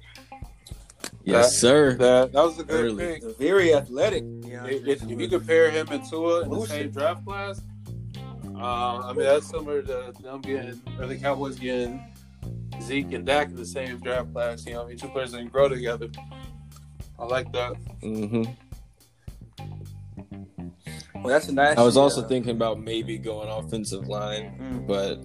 [1.27, 1.93] Yes, sir.
[1.95, 3.19] That that was a good Early.
[3.19, 3.37] pick.
[3.37, 4.23] Very athletic.
[4.43, 7.61] If, if, if you compare him and Tua in the same draft class,
[8.55, 12.01] uh, I mean that's similar to them getting or the Cowboys getting
[12.81, 14.65] Zeke and Dak in the same draft class.
[14.65, 16.09] You know, I mean two players that can grow together.
[17.19, 17.73] I like that.
[18.01, 18.43] hmm
[21.15, 21.77] Well, that's a nice.
[21.77, 25.19] I was also uh, thinking about maybe going offensive line, mm, but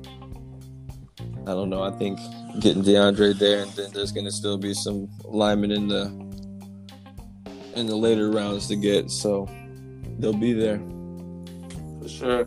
[1.46, 1.82] I don't know.
[1.82, 2.18] I think
[2.60, 6.04] getting D'Andre there, and then there's going to still be some linemen in the
[7.74, 9.48] in the later rounds to get, so
[10.18, 10.80] they'll be there.
[12.02, 12.46] For sure.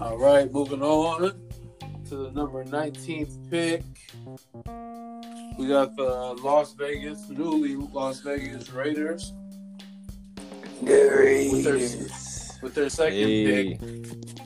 [0.00, 1.32] All right, moving on
[2.08, 3.82] to the number 19th pick.
[5.56, 9.32] We got the Las Vegas, newly Las Vegas Raiders
[10.84, 11.48] Gary.
[11.50, 12.08] With their-
[12.62, 14.43] with their second Hey, pick.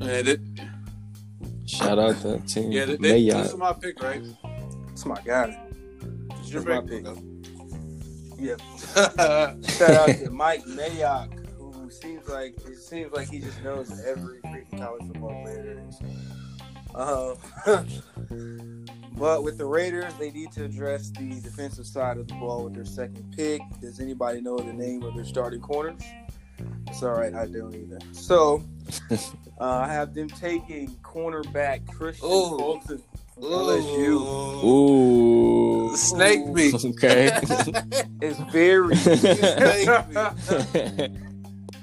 [0.00, 0.40] And it,
[1.66, 2.70] shout out to that team.
[2.72, 3.42] yeah, they, they, Mayock.
[3.42, 4.22] this is my pick, right?
[4.88, 5.58] That's my guy.
[6.38, 7.36] It's your That's my pick.
[8.38, 8.60] Yep.
[8.96, 14.40] Shout out to Mike Mayock, who seems like it seems like he just knows every
[14.40, 15.98] freaking college football player there is.
[16.94, 17.34] Uh,
[19.12, 22.74] but with the Raiders, they need to address the defensive side of the ball with
[22.74, 23.60] their second pick.
[23.80, 26.02] Does anybody know the name of their starting corners?
[26.96, 27.34] It's all right.
[27.34, 27.98] I don't either.
[28.12, 28.64] So
[29.10, 29.18] uh,
[29.60, 32.56] I have them taking cornerback Kristian Ooh.
[32.56, 33.02] Fulton
[33.38, 34.64] LSU.
[34.64, 35.94] Ooh.
[35.94, 36.72] Snake me.
[36.72, 37.26] Okay.
[38.22, 39.88] it's very Snake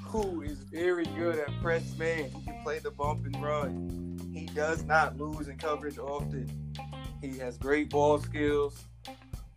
[0.02, 2.28] who is very good at press man.
[2.32, 4.18] He can play the bump and run.
[4.34, 6.74] He does not lose in coverage often.
[7.20, 8.84] He has great ball skills.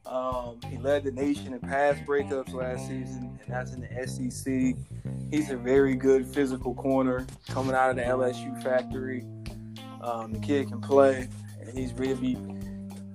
[0.08, 4.76] Um, he led the nation in pass breakups last season, and that's in the SEC.
[5.32, 9.26] He's a very good physical corner coming out of the LSU factory.
[10.02, 11.28] Um, the kid can play,
[11.62, 12.38] and he's really.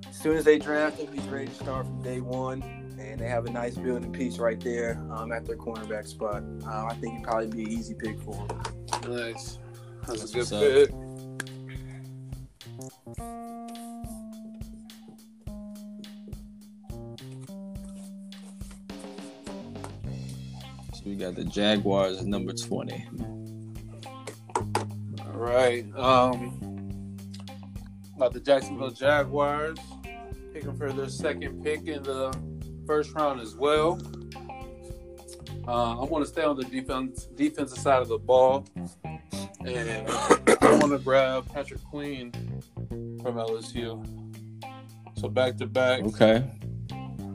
[0.09, 2.63] As soon as they draft him, he's ready to start from day one
[3.13, 6.45] and they have a nice building piece right there um, at their cornerback spot.
[6.65, 8.63] Uh, I think it'd probably be an easy pick for them.
[9.09, 9.59] Nice.
[10.07, 10.95] That's That's a good pick.
[10.95, 10.99] up.
[21.13, 23.07] We got the Jaguars at number 20.
[25.21, 25.85] All right.
[25.95, 27.19] Um,
[28.17, 29.77] about the Jacksonville Jaguars,
[30.55, 32.35] picking for their second pick in the
[32.87, 34.01] first round as well.
[35.69, 38.67] Uh, I want to stay on the defense defensive side of the ball,
[39.67, 42.33] and I want to grab Patrick Queen
[43.21, 44.03] from LSU.
[45.19, 46.43] So back to back Okay.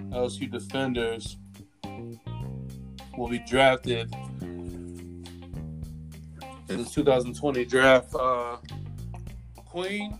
[0.09, 1.37] LSU defenders
[3.17, 5.23] will be drafted in
[6.69, 8.13] the 2020 draft.
[8.13, 8.57] Uh,
[9.65, 10.19] Queen,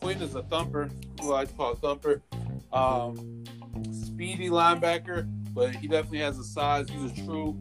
[0.00, 2.22] Queen is a thumper, who I call a thumper.
[2.72, 3.44] Um,
[3.92, 6.88] speedy linebacker, but he definitely has the size.
[6.88, 7.58] He's a true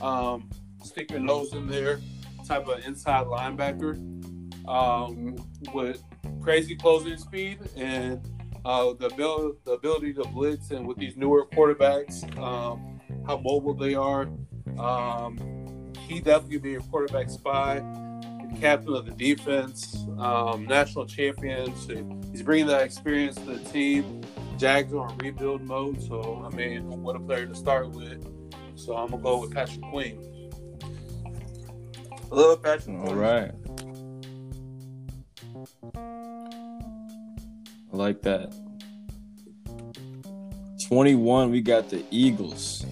[0.00, 0.48] um,
[0.82, 2.00] stick your nose in there
[2.46, 3.96] type of inside linebacker
[4.68, 5.36] um,
[5.72, 6.02] with
[6.42, 8.20] crazy closing speed and
[8.64, 12.93] uh, the, abil- the ability to blitz and with these newer quarterbacks, um,
[13.26, 14.28] how mobile they are.
[14.78, 17.82] Um, he definitely be a quarterback spy,
[18.60, 21.74] captain of the defense, um, national champion.
[21.76, 24.22] So he's bringing that experience to the team.
[24.58, 28.24] Jags are on rebuild mode, so I mean, what a player to start with.
[28.76, 30.50] So I'm gonna go with Patrick Queen.
[32.30, 32.96] I love Patrick.
[32.96, 33.52] All right.
[37.92, 38.52] I like that.
[40.88, 42.84] 21, we got the Eagles,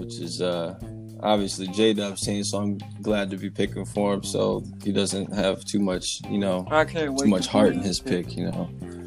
[0.00, 0.78] which is uh
[1.22, 5.32] obviously J Dub's team, so I'm glad to be picking for him so he doesn't
[5.34, 7.24] have too much, you know, I can't wait.
[7.24, 8.70] too much to heart in his pick, you know.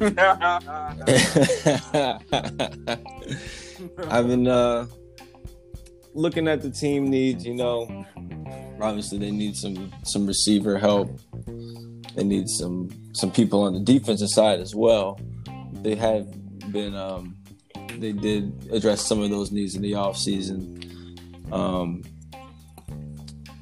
[4.10, 4.86] I've been uh,
[6.14, 7.44] looking at the team needs.
[7.44, 8.06] You know,
[8.80, 11.18] obviously they need some some receiver help.
[12.14, 15.20] They need some some people on the defensive side as well.
[15.72, 16.26] They have
[16.72, 17.36] been um,
[18.00, 21.52] they did address some of those needs in the offseason.
[21.52, 22.02] Um,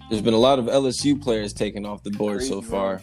[0.09, 3.01] there's been a lot of LSU players taken off the board so Crazy far.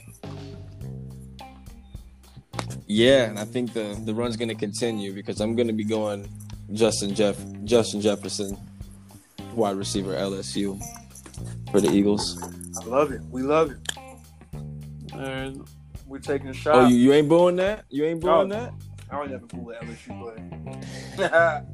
[2.87, 5.83] Yeah, and I think the the run's going to continue because I'm going to be
[5.83, 6.27] going
[6.73, 8.57] Justin Jeff Justin Jefferson,
[9.53, 10.81] wide receiver LSU
[11.71, 12.41] for the Eagles.
[12.81, 13.21] I love it.
[13.29, 13.77] We love it.
[15.13, 15.67] And
[16.05, 16.75] We're taking a shot.
[16.75, 17.85] Oh, you, you ain't booing that?
[17.89, 18.73] You ain't booing Oh.
[19.11, 20.35] I don't never fool with LSU play.
[21.17, 21.65] that,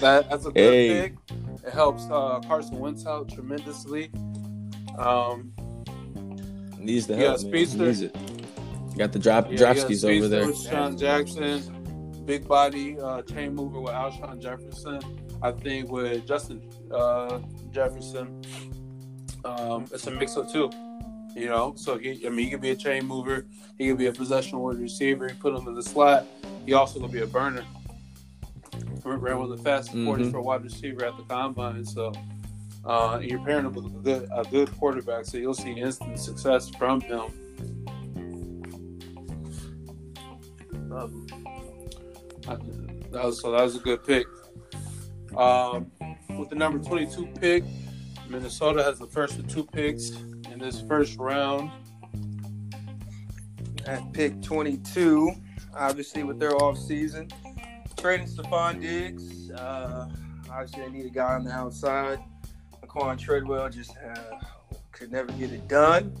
[0.00, 1.00] that, that's a good Hey.
[1.00, 1.14] pick.
[1.66, 4.10] It helps uh, Carson Wentz out tremendously.
[4.98, 5.52] Um.
[6.78, 7.38] Needs the help.
[7.38, 7.86] speedster.
[7.86, 8.16] Needs it.
[8.96, 10.54] Got the drop yeah, you got dropskis over there.
[10.54, 15.00] Sean Jackson, big body uh, chain mover with Alshon Jefferson.
[15.42, 18.42] I think with Justin uh, Jefferson,
[19.44, 20.70] um, it's a mix of two.
[21.34, 23.46] You know, so he, I mean, he could be a chain mover.
[23.78, 25.28] He could be a possession wide receiver.
[25.28, 26.26] He put him in the slot.
[26.66, 27.64] He also gonna be a burner.
[29.04, 30.04] Ran of the fastest Mhm.
[30.06, 31.84] 40s for a wide receiver at the combine.
[31.84, 32.12] So
[32.84, 36.18] uh, and you're pairing him with a good, a good quarterback, so you'll see instant
[36.18, 37.26] success from him.
[40.90, 41.26] Um,
[42.48, 42.56] I-
[43.12, 44.26] that was, so that was a good pick.
[45.36, 45.90] Um,
[46.38, 47.64] with the number 22 pick,
[48.28, 50.10] Minnesota has the first of two picks
[50.50, 51.70] in this first round.
[53.86, 55.32] At pick 22,
[55.74, 57.32] obviously with their offseason,
[57.96, 59.50] trading Stefon Diggs.
[59.50, 60.08] Uh,
[60.50, 62.18] obviously, they need a guy on the outside.
[62.82, 64.38] Laquan Treadwell just uh,
[64.92, 66.14] could never get it done.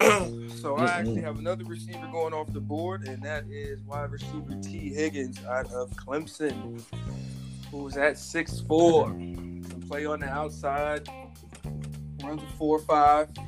[0.60, 4.58] so I actually have another receiver going off the board, and that is wide receiver
[4.62, 6.82] Tee Higgins out of Clemson,
[7.70, 11.08] who's at 6'4", can play on the outside,
[12.26, 13.38] runs a 4-5,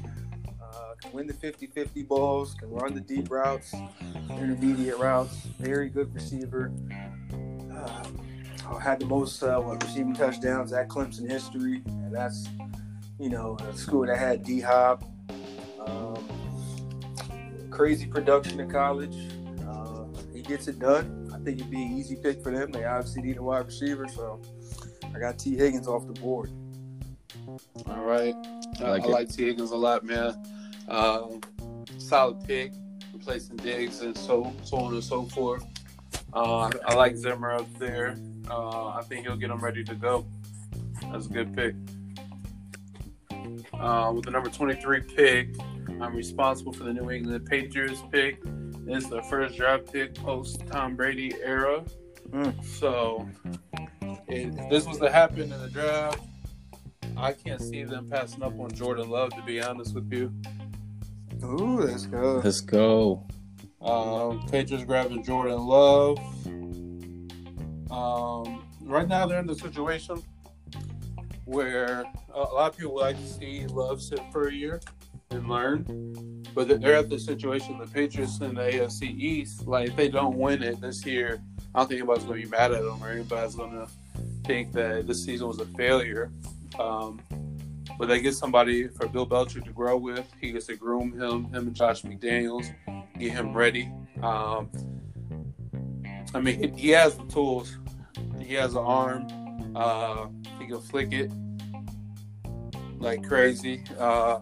[0.63, 3.75] uh, can win the 50-50 balls, can run the deep routes,
[4.31, 5.35] intermediate routes.
[5.59, 6.73] Very good receiver.
[7.73, 12.49] Uh, had the most uh, what, receiving touchdowns at Clemson history, and that's
[13.19, 15.03] you know a school that had D Hop.
[15.85, 16.29] Um,
[17.71, 19.17] crazy production in college.
[19.67, 20.05] Uh,
[20.35, 21.31] he gets it done.
[21.33, 22.71] I think it'd be an easy pick for them.
[22.71, 24.43] They obviously need a wide receiver, so
[25.15, 26.51] I got Tee Higgins off the board.
[27.87, 28.35] All right.
[28.81, 30.35] I like I like Tee Higgins a lot, man.
[30.89, 31.41] Um,
[31.99, 32.73] solid pick,
[33.13, 35.65] replacing Diggs and so so on and so forth.
[36.33, 38.17] Uh, I like Zimmer up there.
[38.51, 40.27] Uh, I think he'll get him ready to go.
[41.11, 41.75] That's a good pick.
[43.73, 45.49] Uh, with the number 23 pick,
[46.01, 48.43] I'm responsible for the New England Patriots pick.
[48.87, 51.85] It's the first draft pick post Tom Brady era.
[52.31, 52.65] Mm.
[52.65, 53.29] So,
[54.29, 56.21] if this was to happen in the draft,
[57.19, 60.33] I can't see them passing up on Jordan Love, to be honest with you.
[61.43, 62.41] Ooh, let's go.
[62.45, 63.27] Let's go.
[63.83, 66.19] Um, Patriots grabbing Jordan Love.
[67.91, 70.23] Um, right now, they're in the situation
[71.45, 72.05] where
[72.35, 74.81] a a lot of people would like to see Love sit for a year
[75.31, 76.45] and learn.
[76.55, 80.37] But they're at the situation, the Patriots in the AFC East, like if they don't
[80.37, 81.41] win it this year,
[81.75, 83.89] I don't think anybody's going to be mad at them or anybody's going to
[84.45, 86.31] think that this season was a failure.
[86.79, 87.21] Um,
[87.99, 90.27] but they get somebody for Bill Belichick to grow with.
[90.41, 92.73] He gets to groom him, him and Josh McDaniels,
[93.19, 93.91] get him ready.
[94.23, 94.71] Um,
[96.35, 97.77] I mean, he, he has the tools.
[98.41, 99.27] He has an arm.
[99.75, 101.31] Uh, he can flick it
[102.99, 103.85] like crazy.
[103.99, 104.39] Uh,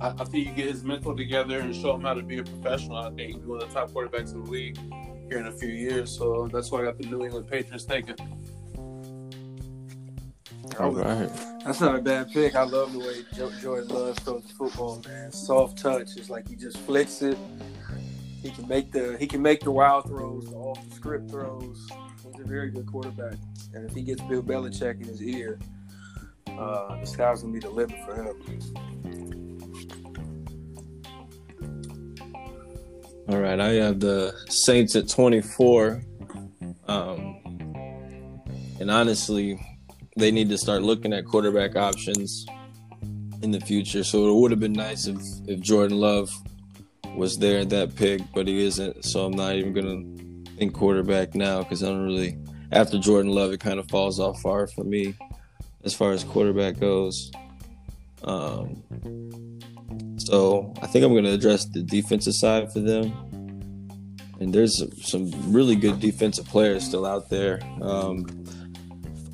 [0.00, 2.44] I, I think you get his mental together and show him how to be a
[2.44, 2.96] professional.
[2.96, 4.78] I think he's one of the top quarterbacks in the league
[5.28, 6.16] here in a few years.
[6.16, 8.16] So that's why I got the New England Patriots taken.
[10.78, 11.30] All right.
[11.64, 12.54] That's not a bad pick.
[12.54, 15.30] I love the way jo- Jordan Love throws the football, man.
[15.32, 16.16] Soft touch.
[16.16, 17.36] It's like he just flicks it.
[18.42, 21.86] He can make the he can make the wild throws, the off the script throws.
[22.24, 23.34] He's a very good quarterback.
[23.74, 25.58] And if he gets Bill Belichick in his ear,
[26.48, 28.36] uh, the sky's gonna be the limit for him.
[33.28, 36.02] All right, I have the Saints at 24.
[36.88, 37.36] Um,
[38.80, 39.60] and honestly,
[40.16, 42.46] they need to start looking at quarterback options
[43.42, 44.04] in the future.
[44.04, 46.30] So it would have been nice if, if Jordan Love
[47.14, 49.04] was there at that pick, but he isn't.
[49.04, 52.38] So I'm not even going to think quarterback now because I don't really,
[52.72, 55.14] after Jordan Love, it kind of falls off far for me
[55.84, 57.30] as far as quarterback goes.
[58.22, 58.82] Um,
[60.18, 63.12] so I think I'm going to address the defensive side for them.
[64.38, 67.60] And there's some really good defensive players still out there.
[67.82, 68.26] Um,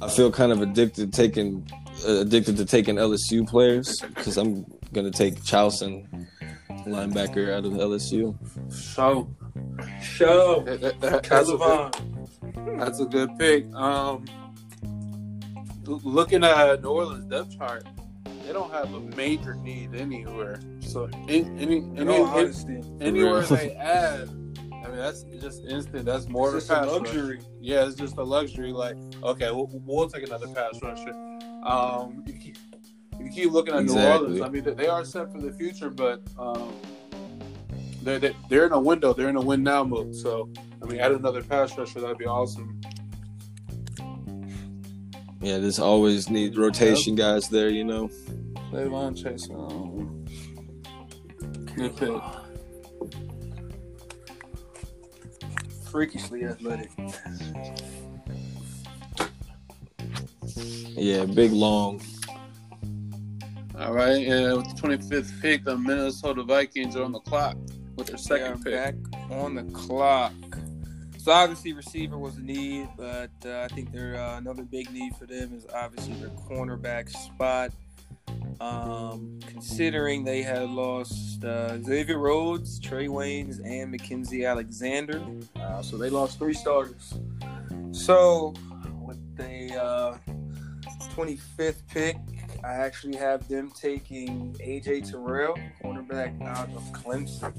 [0.03, 1.67] I feel kind of addicted taking
[2.07, 6.27] uh, addicted to taking LSU players because I'm going to take Chaisson,
[6.87, 8.37] linebacker out of LSU.
[8.73, 9.29] So
[10.03, 13.67] Show that- that- that- that's, a good, that's a good pick.
[13.75, 14.25] Um,
[15.85, 17.85] looking at New Orleans depth chart,
[18.47, 20.61] they don't have a major need anywhere.
[20.81, 24.29] So in, any any, any honesty, anywhere they add,
[24.87, 26.05] I mean that's just instant.
[26.05, 27.15] That's more it's of a just a pass rush.
[27.15, 27.41] luxury.
[27.61, 28.71] Yeah, it's just a luxury.
[28.73, 31.13] Like, okay, we'll, we'll take another pass rusher.
[31.65, 32.57] Um, you keep,
[33.19, 34.27] you keep looking at New Exactly.
[34.27, 34.43] Orleans.
[34.43, 36.73] I mean, they- they are set for the future, but um,
[38.03, 39.13] they're, they're they're in a window.
[39.13, 40.15] They're in a win now mode.
[40.15, 40.49] So,
[40.81, 42.01] I mean, add another pass rusher.
[42.01, 42.81] That'd be awesome.
[45.41, 48.09] Yeah, there's always need rotation guys there, you know.
[48.73, 49.49] Levon Chase.
[49.51, 50.25] Um,
[51.77, 52.23] good pick.
[55.97, 56.91] Freakishly athletic.
[60.95, 62.03] Yeah, big long.
[63.79, 67.57] All right, and with the 25th pick, the Minnesota Vikings are on the clock
[67.97, 68.75] with their second They pick.
[69.11, 70.35] back on the clock.
[71.17, 75.17] So obviously receiver was a need, but uh, I think there uh, another big need
[75.17, 77.73] for them is obviously their cornerback spot.
[78.61, 85.23] Um, considering they had lost uh, Xavier Rhodes, Trae Waynes, and Mackensie Alexander,
[85.57, 87.15] uh, so they lost three starters.
[87.93, 88.55] So
[89.01, 90.19] with the uh,
[91.15, 92.17] 25th pick,
[92.65, 97.53] I actually have them taking AJ Terrell, cornerback out of Clemson.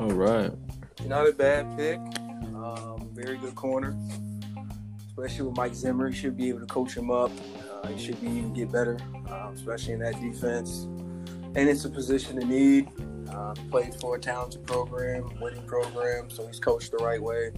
[0.00, 0.52] All right.
[1.06, 1.98] Not a bad pick.
[2.54, 3.96] Um, very good corner,
[5.06, 6.10] especially with Mike Zimmer.
[6.10, 7.30] He should be able to coach him up.
[7.82, 8.98] Uh, he should be even get better,
[9.30, 10.84] um, especially in that defense.
[11.54, 12.88] And it's a position of need.
[13.30, 17.50] Uh, played for a talented program, winning program, so he's coached the right way.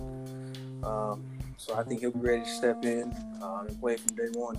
[0.85, 1.25] Um,
[1.57, 3.12] so I think he'll be ready to step in
[3.43, 4.57] um, and play from day one.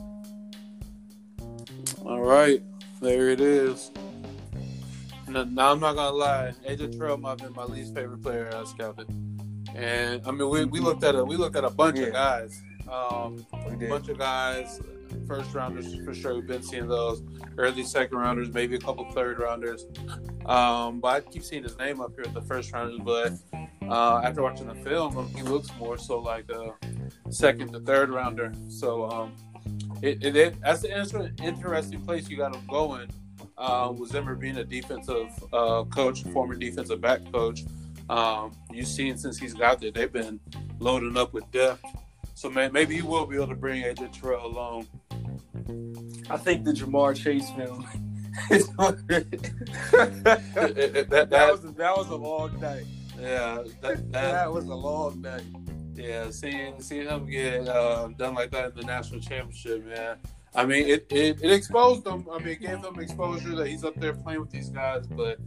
[2.05, 2.61] All right,
[3.01, 3.91] there it is.
[5.29, 8.49] Now, now I'm not gonna lie, AJ Terrell might have been my least favorite player
[8.53, 9.07] I scouted.
[9.73, 12.07] And I mean, we, we looked at a we looked at a bunch Yeah.
[12.07, 12.61] of guys.
[12.91, 14.79] Um, We a bunch of guys,
[15.27, 16.35] first rounders for sure.
[16.35, 17.23] We've been seeing those
[17.57, 19.85] early second rounders, maybe a couple third rounders.
[20.45, 22.99] Um, but I keep seeing his name up here at the first rounders.
[22.99, 23.33] But
[23.89, 26.73] uh, after watching the film, he looks more so like a
[27.29, 28.53] second to third rounder.
[28.67, 29.33] So um,
[30.01, 33.09] it, it, it that's an inter- interesting place you got him going.
[33.57, 37.63] Uh, with Zimmer being a defensive uh, coach, former defensive back coach,
[38.09, 40.39] um, you've seen since he's got there, they've been
[40.79, 41.83] loading up with depth.
[42.33, 44.87] So man, maybe he will be able to bring AJ Terrell along.
[46.29, 47.85] I think the Ja'Marr Chase film.
[48.51, 49.05] is that,
[49.91, 52.85] that, that that- was a, that was a long night.
[53.19, 55.43] yeah, that, that, That was a long night.
[55.95, 56.29] yeah.
[56.31, 60.17] Seeing seeing him get uh, done like that in the national championship, man.
[60.53, 62.25] I mean, it, it, it exposed him.
[62.31, 65.05] I mean, it gave him exposure that he's up there playing with these guys.
[65.05, 65.37] But,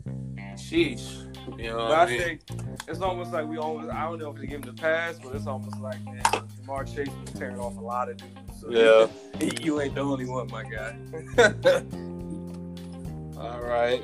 [0.57, 1.25] sheesh,
[1.59, 2.41] you know, But I I mean, think
[2.87, 3.89] it's almost like we always.
[3.89, 6.87] I don't know if they give him the pass, but it's almost like man, Ja'Marr
[6.95, 8.33] Chase was tearing off a lot of dudes.
[8.61, 9.07] So Yeah.
[9.61, 10.97] you ain't the only one, my guy.
[13.41, 14.03] All right.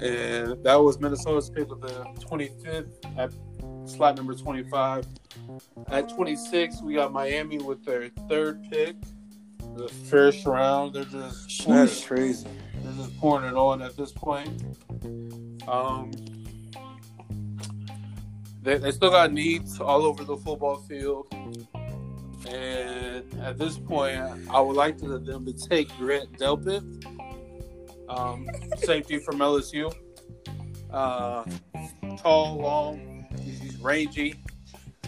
[0.00, 3.32] And that was Minnesota's pick with the 25th at
[3.88, 5.06] slot number 25.
[5.88, 8.96] At 26, we got Miami with their third pick,
[9.76, 10.94] the first round.
[10.94, 12.48] They're just That's crazy.
[12.82, 14.64] they're just pouring it on at this point.
[15.68, 16.10] Um,
[18.62, 21.26] they, they still got needs all over the football field.
[22.48, 24.20] And at this point,
[24.50, 26.82] I would like to, them to take Grant Delpit,
[28.08, 29.94] um, safety from LSU.
[30.90, 31.44] Uh,
[32.18, 34.34] tall, long, he's, rangy.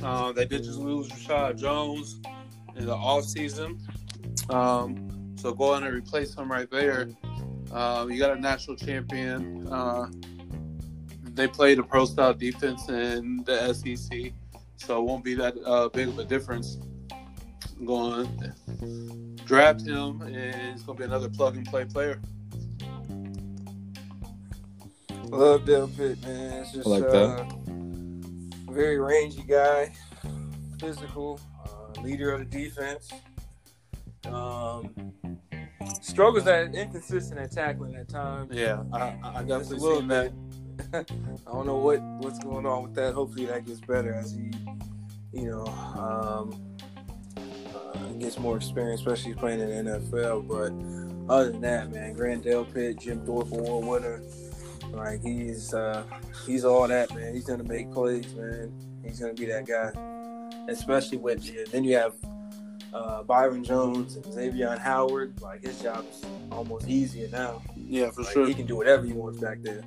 [0.02, 2.20] Uh, they did just lose Reshad Jones
[2.76, 3.80] in the offseason.
[4.50, 7.08] Um, so go in and replace him right there.
[7.70, 9.66] Uh, you got a national champion.
[9.68, 10.08] Uh,
[11.34, 14.32] they played a pro style defense in the SEC,
[14.76, 16.78] so it won't be that uh, big of a difference.
[17.84, 18.54] Going
[19.44, 22.20] draft him, and it's going to be another plug and play player.
[25.24, 26.62] Love Delpit, man.
[26.62, 27.54] It's just I like uh, that.
[28.70, 29.92] very rangy guy,
[30.78, 33.12] physical, uh, leader of the defense.
[34.26, 34.94] Um,
[36.00, 38.50] struggles at inconsistent at tackling at times.
[38.54, 40.32] Yeah, I, I Just definitely a little seen that.
[41.46, 43.14] I don't know what what's going on with that.
[43.14, 44.50] Hopefully that gets better as he,
[45.32, 46.73] you know, um,
[48.24, 50.48] gets more experience, especially playing in the NFL.
[50.48, 54.22] But other than that, man, Grant Delpit, Jim Thorpe Award winner,
[54.92, 56.04] like he's uh,
[56.46, 57.34] he's all that, man.
[57.34, 58.72] He's gonna make plays, man.
[59.04, 59.92] He's gonna be that guy,
[60.68, 61.66] especially with you.
[61.66, 62.14] Then you have.
[62.92, 67.60] Uh, Byron Jones and Xavier Howard, like his job is almost easier now.
[67.74, 68.46] Yeah, for Like, sure.
[68.46, 69.82] He can do whatever he wants back there.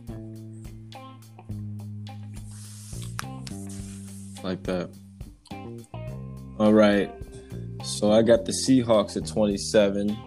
[4.43, 4.89] like that.
[6.59, 7.09] All right.
[7.84, 10.17] So I got the Seahawks at 27.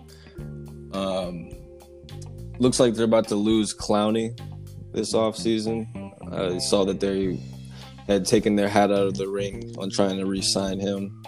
[0.92, 1.50] Um,
[2.58, 4.38] looks like they're about to lose Clowney
[4.92, 5.86] this offseason.
[6.32, 7.40] I saw that they
[8.06, 11.22] had taken their hat out of the ring on trying to re-sign him.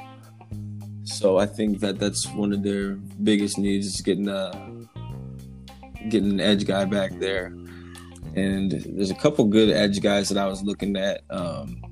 [1.04, 4.50] So I think that that's one of their biggest needs is getting a
[6.08, 7.54] getting an edge guy back there.
[8.34, 11.22] And there's a couple good edge guys that I was looking at.
[11.30, 11.82] Um,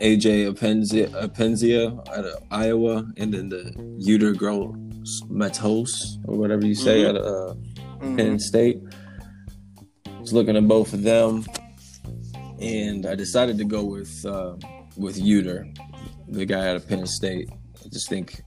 [0.00, 3.72] AJ Epenesa, Epenesa out of Iowa, and then the
[4.06, 4.74] Yetur girl
[5.28, 7.08] Matos or whatever you say Mhm.
[7.10, 8.78] out of uh, Penn State.
[10.20, 11.44] Was looking at both of them,
[12.60, 14.56] and I decided to go with uh,
[14.96, 15.64] with Yetur,
[16.28, 17.48] the guy out of Penn State.
[17.84, 18.42] I just think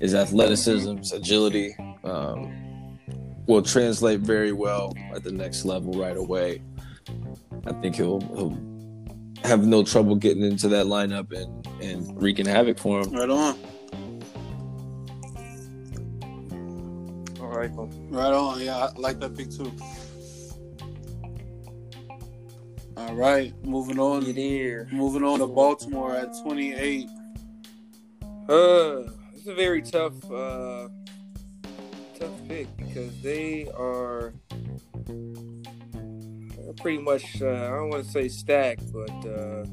[0.00, 1.74] his athleticism, his agility,
[2.04, 2.98] um,
[3.46, 6.62] will translate very well at the next level right away.
[7.66, 8.56] I think he'll, he'll
[9.44, 13.12] have no trouble getting into that lineup and, and wreaking havoc for him.
[13.12, 13.58] Right on.
[17.40, 18.60] All right, well, Right on.
[18.60, 19.72] Yeah, I like that pick too.
[22.96, 24.24] All right, moving on.
[24.24, 24.88] get here.
[24.90, 27.08] Moving on to Baltimore at 28.
[28.48, 30.88] Uh, it's a very tough, uh,
[32.18, 34.32] tough pick because they're
[36.78, 37.40] pretty much.
[37.42, 39.64] Uh, I don't want to say stacked, but uh,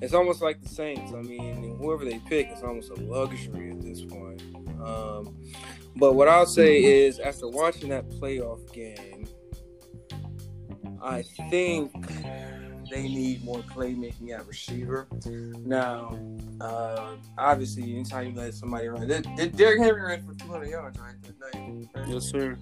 [0.00, 1.12] it's almost like the Saints.
[1.12, 4.42] I mean, whoever they pick, it's almost a luxury at this point.
[4.82, 5.36] Um,
[5.96, 9.26] but what I'll say is, after watching that playoff game,
[11.02, 11.92] I think
[12.90, 15.06] they need more playmaking at receiver.
[15.26, 16.18] Now,
[16.60, 20.98] uh, obviously, anytime you let somebody run, did, did Derrick Henry ran for 200 yards
[20.98, 22.08] right that night?
[22.08, 22.56] Yes, sir.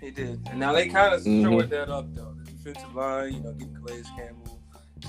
[0.00, 0.40] He did.
[0.50, 1.42] And now they kind of Mhm.
[1.42, 2.34] shored that up though.
[2.62, 4.60] Defensive line, you know, getting Calais Campbell,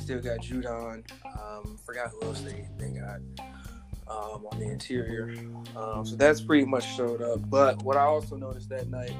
[0.01, 1.04] still got Judon.
[1.39, 3.20] Um, forgot who else they, they got
[4.08, 5.36] um, on the interior.
[5.76, 7.47] Um, so that's pretty much showed up.
[7.49, 9.14] But what I also noticed that night,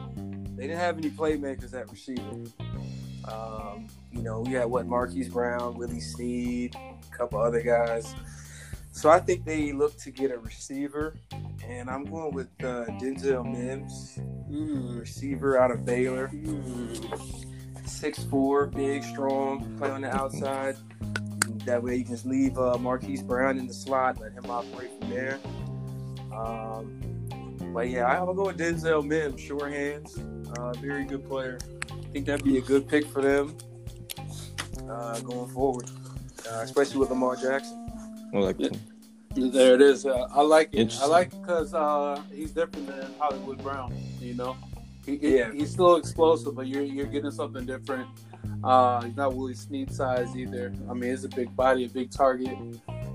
[0.56, 2.50] they didn't have any playmakers at receiver.
[3.32, 8.16] Um, you know, we had what Marquise Brown, Willie Snead, a couple other guys.
[8.92, 11.16] So I think they look to get a receiver,
[11.68, 14.18] and I'm going with uh, Denzel Mims,
[14.52, 15.00] Mm.
[15.00, 16.30] receiver out of Baylor.
[17.86, 20.76] Six four, big, strong, play on the outside.
[21.66, 24.90] That way you can just leave uh, Marquise Brown in the slot, let him operate
[25.00, 25.40] from there.
[26.34, 27.00] Um,
[27.74, 30.18] but yeah, I'm gonna go with Denzel Mims, sure hands,
[30.58, 31.60] uh, very good player.
[31.92, 33.58] I think that'd be a good pick for them
[34.90, 35.90] uh, going forward,
[36.52, 37.90] uh, especially with Lamar Jackson.
[38.34, 38.70] I like Yeah.
[39.36, 40.06] There it is.
[40.06, 40.96] Uh, I like it.
[41.02, 43.96] I like it because uh, he's different than Hollywood Brown.
[44.20, 44.56] You know,
[45.06, 45.52] he, he- Yeah.
[45.52, 48.08] he's still explosive, but you're you're getting something different.
[48.64, 50.74] Uh, he's not Willie Snead size either.
[50.90, 52.58] I mean, it's a big body, a big target.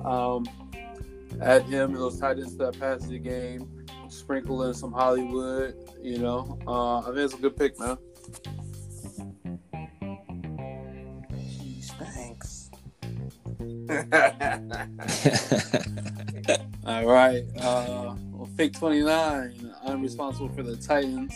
[0.04, 0.44] Um,
[1.40, 3.86] add him and those tight ends to that passing game.
[4.08, 5.74] Sprinkle in some Hollywood.
[6.02, 7.96] You know, uh, I think it's a good pick, man.
[11.32, 12.70] Jeez, thanks.
[16.86, 17.44] All right.
[17.60, 19.74] Uh, well, Fake 29.
[19.86, 21.34] I'm responsible for the Titans.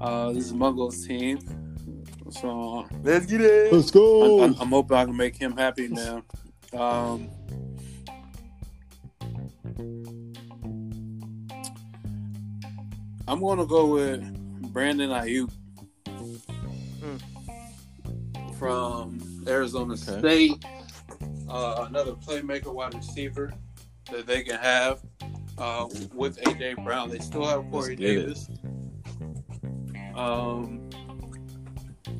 [0.00, 1.38] Uh, this is Mungo's team.
[2.30, 3.72] So Let's get it.
[3.72, 4.42] Let's I'm, go.
[4.42, 6.22] I'm, I'm hoping I can make him happy now.
[6.72, 7.30] Um,
[13.26, 15.50] I'm going to go with Brandon Aiyuk
[18.58, 20.18] from Arizona Okay.
[20.18, 20.64] State.
[21.48, 23.52] Uh, another playmaker, wide receiver
[24.10, 25.00] that they can have
[25.56, 27.08] uh, with AJ Brown.
[27.08, 28.77] They still have Corey Let's it.
[30.18, 30.88] Um,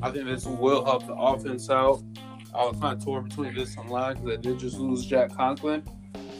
[0.01, 2.01] I think this will help the offense out.
[2.55, 5.35] I was kind of torn between this and line because I did just lose Jack
[5.35, 5.83] Conklin.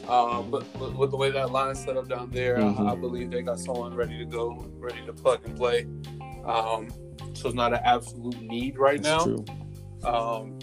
[0.08, 2.88] Um, but, but with the way that line set up down there, Mhm.
[2.88, 5.86] I, I believe they got someone ready to go, ready to plug and play.
[6.46, 6.88] Um,
[7.34, 9.36] so it's not an absolute need right That's now.
[9.36, 9.46] true.
[10.10, 10.58] Um,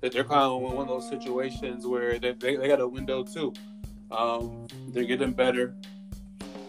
[0.00, 2.86] that they're kind of in one of those situations where they, they, they got a
[2.86, 3.52] window too.
[4.12, 5.74] Um, they're getting better,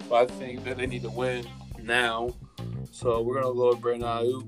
[0.09, 1.45] but I think that they need to win
[1.83, 2.33] now.
[2.97, 4.41] So we're gonna go with Brandon Aiyuk.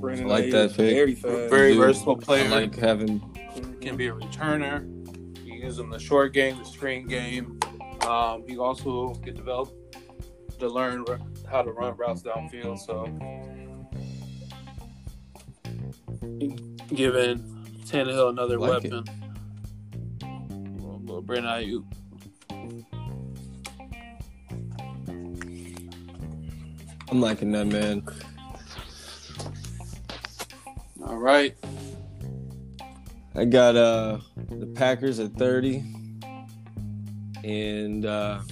[0.00, 0.92] Brandon Like Aiyuk that is pick.
[0.92, 1.14] Very.
[1.14, 2.46] Very Dude, versatile player.
[2.46, 3.20] I like having
[3.80, 4.84] can be a returner.
[5.46, 7.60] You use him in the short game, the screen game.
[8.00, 9.70] Um, he also can develop
[10.58, 11.04] to learn
[11.48, 12.80] how to run routes downfield.
[12.80, 13.04] So,
[16.92, 17.38] giving
[17.84, 19.04] Tannehill another Like weapon.
[20.20, 21.84] Little, little Brandon Aiyuk.
[27.16, 28.06] I'm liking that man.
[31.02, 31.56] All right.
[33.34, 34.18] I got uh
[34.50, 35.82] the Packers at 30.
[37.42, 38.42] And uh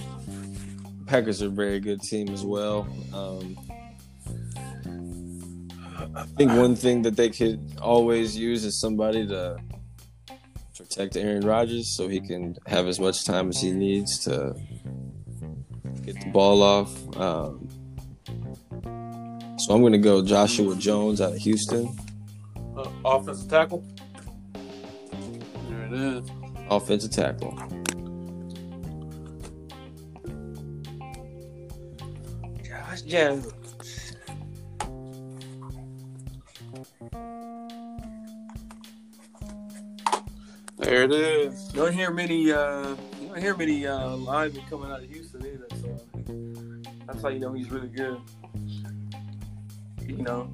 [1.05, 2.87] Packers are a very good team as well.
[3.13, 3.55] Um
[6.15, 9.57] I think one thing that they could always use is somebody to
[10.75, 14.55] protect Aaron Rodgers so he can have as much time as he needs to
[16.03, 17.15] get the ball off.
[17.15, 17.64] Um,
[19.65, 21.87] so I'm going to go Joshua Jones out of Houston,
[22.77, 23.83] Uh, offensive tackle.
[25.69, 26.29] There it is.
[26.69, 27.57] offensive tackle.
[32.63, 33.51] Josh Jones.
[40.77, 41.73] There it is.
[41.73, 42.51] You don't hear many.
[42.51, 45.67] Uh, you don't hear many uh, linemen coming out of Houston either.
[45.81, 48.19] So that's how you know he's really good.
[50.07, 50.49] You know,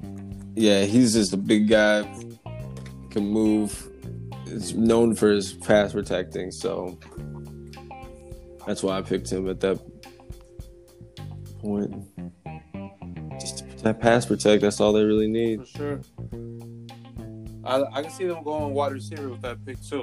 [0.54, 2.02] Yeah, he's just a big guy,
[3.10, 3.88] can move.
[4.46, 6.98] Is known for his pass protecting, so
[8.66, 9.78] that's why I picked him at that
[11.60, 11.94] point.
[13.40, 14.60] Just to protect, pass protect.
[14.62, 15.60] That's all they really need.
[15.60, 16.00] For sure.
[17.64, 20.02] I, I can see them going wide receiver with that pick too.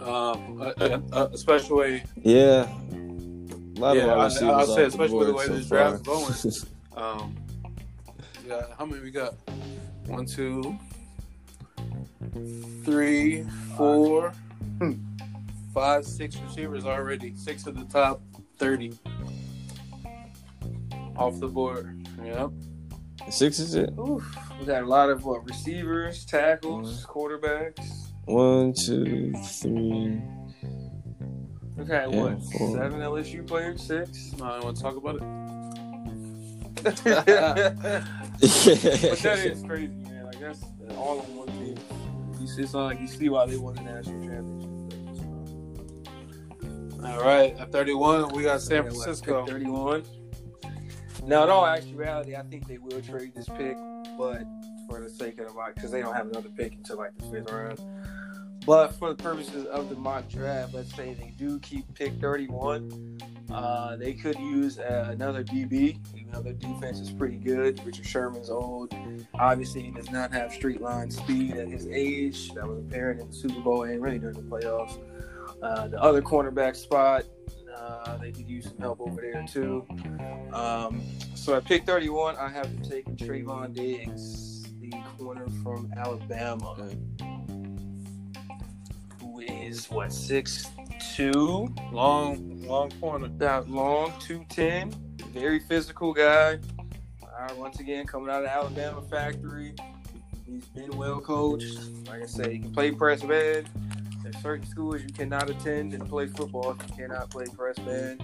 [0.00, 5.32] Um, uh, uh, uh, especially Yeah, a lot Yeah, of I- I'll say especially the
[5.32, 6.14] board way so this draft's far.
[6.16, 6.54] going.
[6.96, 7.36] um,
[8.46, 8.62] yeah.
[8.78, 9.34] How many we got?
[10.06, 10.78] One, two,
[12.84, 13.44] three,
[13.76, 14.32] four,
[15.74, 17.34] five, six receivers already.
[17.36, 18.20] Six of the top
[18.58, 18.92] thirty
[21.16, 22.06] off the board.
[22.24, 22.50] Yep.
[23.30, 23.90] Six is it?
[23.98, 24.24] Oof.
[24.60, 28.06] we got a lot of what receivers, tackles, quarterbacks.
[28.26, 30.20] One, two, three.
[31.84, 32.76] Yeah, what four.
[32.76, 34.32] seven LSU players, six.
[34.38, 35.45] No, I want to talk about it.
[38.38, 40.26] But that is crazy, man.
[40.26, 40.62] Like that's
[40.96, 41.76] all on one team.
[42.40, 44.70] You see, it's not like you see why they won the national championship.
[47.02, 49.46] All right, at 31, we got San Francisco.
[49.46, 50.04] 31.
[51.24, 53.76] Now, in all actuality, I think they will trade this pick,
[54.16, 54.44] but
[54.88, 57.24] for the sake of the mock, because they don't have another pick until like the
[57.24, 57.80] fifth round.
[58.64, 63.18] But for the purposes of the mock draft, let's say they do keep pick 31,
[63.52, 67.84] uh, they could use uh, another DB, even though their defense is pretty good.
[67.84, 68.94] Richard Sherman's old.
[69.34, 72.52] Obviously, he does not have street line speed at his age.
[72.54, 74.98] That was apparent in the Super Bowl and really during the playoffs.
[75.62, 77.24] Uh, the other cornerback spot,
[77.74, 79.86] uh, they could use some help over there too.
[80.52, 81.00] Um,
[81.34, 86.90] so at pick 31, I have to take Trevon Diggs, the corner from Alabama,
[89.20, 90.66] who is what six
[91.16, 93.28] two, Long, long corner.
[93.38, 94.90] that long, two ten,
[95.32, 96.58] very physical guy.
[97.22, 99.74] Uh, once again, coming out of Alabama factory,
[100.46, 101.78] he's been well coached.
[102.06, 103.66] Like I said, he can play press man.
[104.22, 108.18] There's certain schools you cannot attend and play football if you cannot play press man.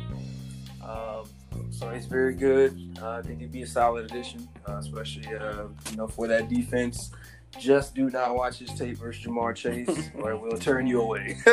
[0.83, 1.25] Um,
[1.71, 2.99] so he's very good.
[3.01, 6.49] Uh, I think he'd be a solid addition, uh, especially uh, you know for that
[6.51, 7.11] defense.
[7.59, 11.37] Just do not watch his tape versus Ja'Marr Chase, or we'll turn you away.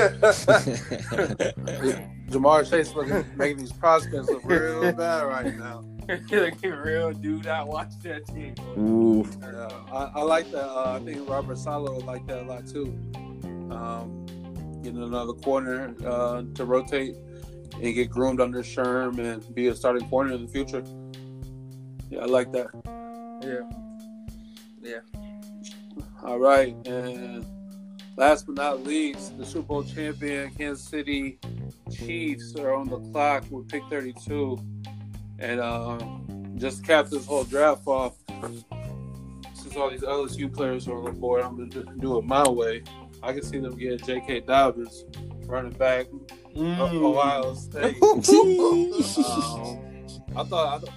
[2.29, 5.83] Ja'Marr Chase looking, making these prospects look real bad right now.
[6.07, 8.55] like real, do not watch that team.
[8.77, 9.27] Ooh.
[9.41, 10.67] Yeah, I, I like that.
[10.67, 12.85] Uh, I think Robert Saleh would like that a lot too.
[13.69, 14.25] Um,
[14.81, 17.15] getting another corner uh, to rotate
[17.73, 20.83] and get groomed under Sherm and be a starting corner in the future.
[22.09, 22.69] Yeah, I like that.
[23.43, 23.69] Yeah.
[24.81, 25.28] Yeah.
[26.24, 27.45] All right, and
[28.17, 31.39] last but not least, the Super Bowl champion Kansas City
[31.91, 34.57] Chiefs are on the clock with pick 32,
[35.39, 35.97] and uh,
[36.57, 38.15] just to cap this whole draft off.
[39.53, 42.47] Since all these LSU players are on the board, I'm gonna do- do it my
[42.47, 42.84] way.
[43.24, 44.41] I can see them get J.K.
[44.41, 45.05] Dobbins,
[45.45, 46.07] running back,
[46.55, 46.80] Mm.
[46.80, 47.97] of Ohio State.
[48.01, 48.20] Um,
[50.38, 50.91] I thought I th-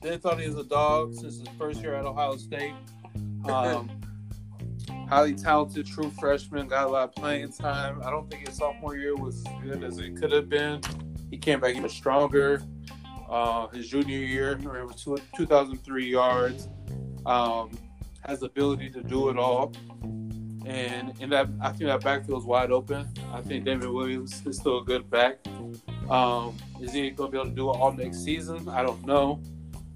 [0.00, 2.72] they thought he was a dog since his first year at Ohio State.
[3.48, 3.90] Um,
[5.10, 8.00] highly talented, true freshman, got a lot of playing time.
[8.04, 10.80] I don't think his sophomore year was as good as it could have been.
[11.30, 12.62] He came back even stronger.
[13.28, 14.54] Uh, his junior year,
[14.96, 16.68] two, 2,003 yards.
[17.26, 17.76] Um,
[18.24, 19.72] has the ability to do it all.
[20.64, 23.08] And in that, I think that backfield is wide open.
[23.32, 25.38] I think David Williams is still a good back.
[26.08, 28.68] Um, is he going to be able to do it all next season?
[28.68, 29.40] I don't know.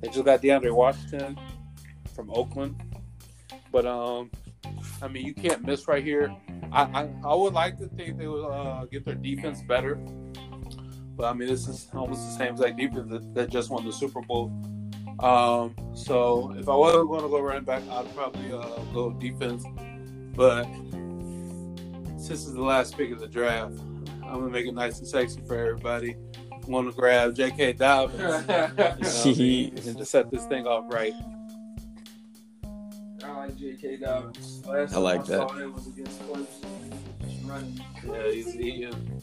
[0.01, 1.39] They just got DeAndre Washington
[2.17, 2.81] from Oakland,
[3.71, 4.31] but um,
[5.05, 6.35] I mean, you can't miss right here.
[6.73, 9.97] I I, I would like to think they would uh, get their defense better,
[11.15, 13.93] but I mean, this is almost the same exact defense that, that just won the
[13.93, 14.51] Super Bowl.
[15.21, 19.65] Um, so if I wasn't going to go running back, I'd probably uh, go defense.
[20.35, 20.65] But
[22.17, 23.79] since it's the last pick of the draft,
[24.25, 26.17] I'm gonna make it nice and sexy for everybody.
[26.51, 27.75] I'm gonna grab J.K.
[27.75, 31.13] Dobbins you know I mean, and to set this thing off right.
[33.45, 33.97] I like J.K.
[33.99, 34.65] Dobbins.
[34.67, 35.51] Last I like I that.
[35.51, 36.93] saw was against Clemson.
[37.21, 37.81] Just running.
[38.07, 39.23] Yeah, he's eating.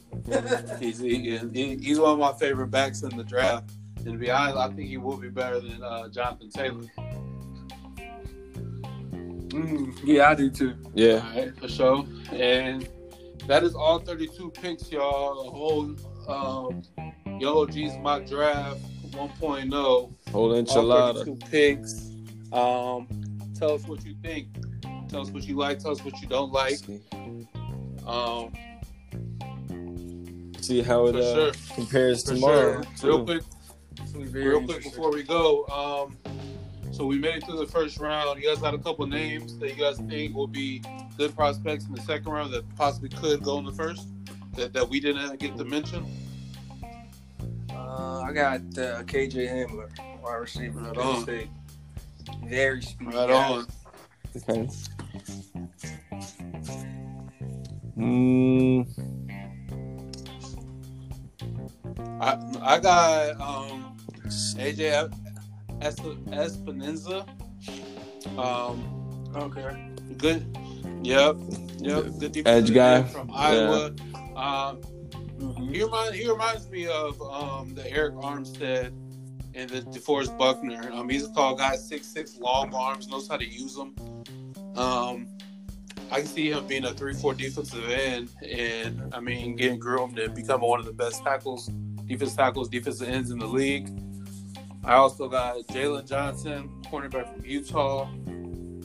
[0.80, 1.52] He's eating.
[1.52, 3.72] He- He's one of my favorite backs in the draft.
[3.98, 6.84] And to be honest, I think he will be better than uh, Jonathan Taylor.
[9.50, 10.76] Mm, yeah, I do too.
[10.94, 11.28] Yeah.
[11.34, 12.06] All right, for sure.
[12.32, 12.88] And
[13.48, 15.44] that is all 32 picks, y'all.
[15.46, 15.96] The whole
[16.28, 16.84] um,
[17.40, 18.80] Young OG's mock draft
[19.14, 19.72] 1.0.
[19.72, 21.26] Whole All enchilada.
[21.26, 22.12] 32 picks.
[22.54, 23.08] Um,
[23.62, 24.48] tell us what you think.
[25.08, 25.78] Tell us what you like.
[25.78, 26.80] Tell us what you don't like.
[28.08, 28.52] Um,
[30.60, 31.76] See how it uh, sure.
[31.76, 32.84] compares For tomorrow.
[33.00, 33.10] sure.
[33.10, 33.44] Real quick,
[34.14, 35.66] gonna be real quick before we go.
[35.68, 36.18] Um,
[36.92, 38.42] so we made it through the first round.
[38.42, 40.84] You guys got a couple names that you guys think will be
[41.18, 44.08] good prospects in the second round that possibly could go in the first
[44.56, 46.06] that, that we didn't get to mention.
[47.72, 49.90] Uh, I got uh, KJ Hamler,
[50.22, 51.24] wide receiver Right from Penn.
[51.24, 51.48] State.
[52.46, 53.16] Very speedy.
[53.16, 53.52] Right guy.
[53.54, 53.66] on.
[54.36, 54.70] Okay.
[57.98, 58.88] Mm,
[62.22, 63.98] I I got um,
[64.58, 65.10] AJ
[65.82, 67.28] Es- Espinenza.
[68.38, 68.98] Um,
[69.36, 69.92] Okay.
[70.18, 70.46] good.
[71.04, 71.38] Yep.
[71.80, 72.04] Yep.
[72.20, 73.04] Good defensive Edge guy.
[73.04, 73.94] from Iowa.
[74.36, 74.82] Um,
[75.72, 78.92] He reminds he reminds me of um, the Arik Armstead
[79.54, 80.92] and the DeForest Buckner.
[80.92, 83.96] Um, he's a tall guy, six six, long arms, knows how to use them.
[84.76, 85.28] Um,
[86.12, 90.20] I can see him being a three four defensive end, and I mean getting groomed
[90.20, 91.68] and becoming one of the best tackles,
[92.06, 93.90] defense tackles, defensive ends in the league.
[94.84, 98.04] I also got Jaylon Johnson, cornerback from Utah.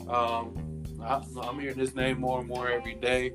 [0.07, 3.33] Um, I, I'm hearing his name more and more every day.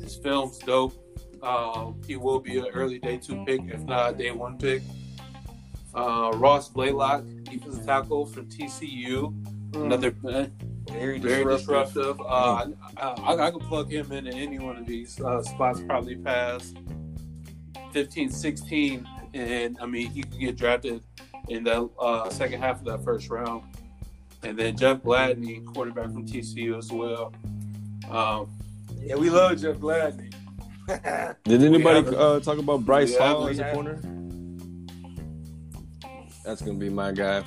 [0.00, 0.94] His film's dope.
[1.42, 4.82] Um, he will be an early day two pick, if not a day one pick.
[5.94, 9.34] Uh, Ross Blacklock, defensive tackle from TCU.
[9.74, 10.46] Another uh,
[10.90, 12.16] Very very disruptive.
[12.16, 12.20] disruptive.
[12.20, 12.66] Uh,
[12.96, 16.76] I, I, I could plug him into any one of these uh, spots, probably past
[17.92, 19.08] 15, 16.
[19.34, 21.02] And I mean, he could get drafted
[21.48, 23.62] in the uh, second half of that first round.
[24.42, 27.32] And then Jeff Gladney, quarterback from TCU as well.
[28.10, 28.50] Um,
[29.00, 30.32] Yeah, we love Jeff Gladney.
[31.44, 34.00] Did anybody have- uh, talk about Bryce Hall as a corner?
[36.44, 37.44] That's gonna be my guy.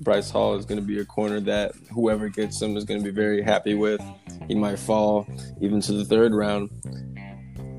[0.00, 3.42] Bryce Hall is gonna be a corner that whoever gets him is gonna be very
[3.42, 4.00] happy with.
[4.48, 5.26] He might fall
[5.60, 6.70] even to the third round,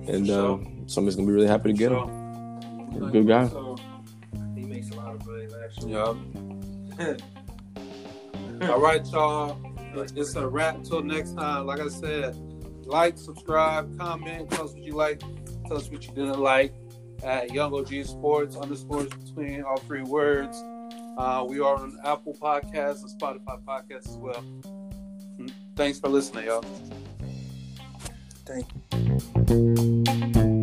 [0.08, 2.08] and uh, somebody's gonna be really happy to get him.
[2.94, 3.48] so, Good guy.
[4.56, 5.92] He makes a lot of plays, actually.
[5.92, 7.18] yeah.
[8.70, 9.58] All right, y'all.
[9.96, 11.66] It's a wrap till next time.
[11.66, 12.36] Like I said,
[12.86, 15.22] like, subscribe, comment, tell us what you like,
[15.68, 16.74] tell us what you didn't like
[17.26, 20.64] at Young OG Sports underscores between all three words.
[21.18, 24.44] Uh, we are on Apple Podcasts and Spotify Podcasts as well.
[25.76, 26.64] Thanks for listening, y'all.
[28.46, 30.55] Thank you.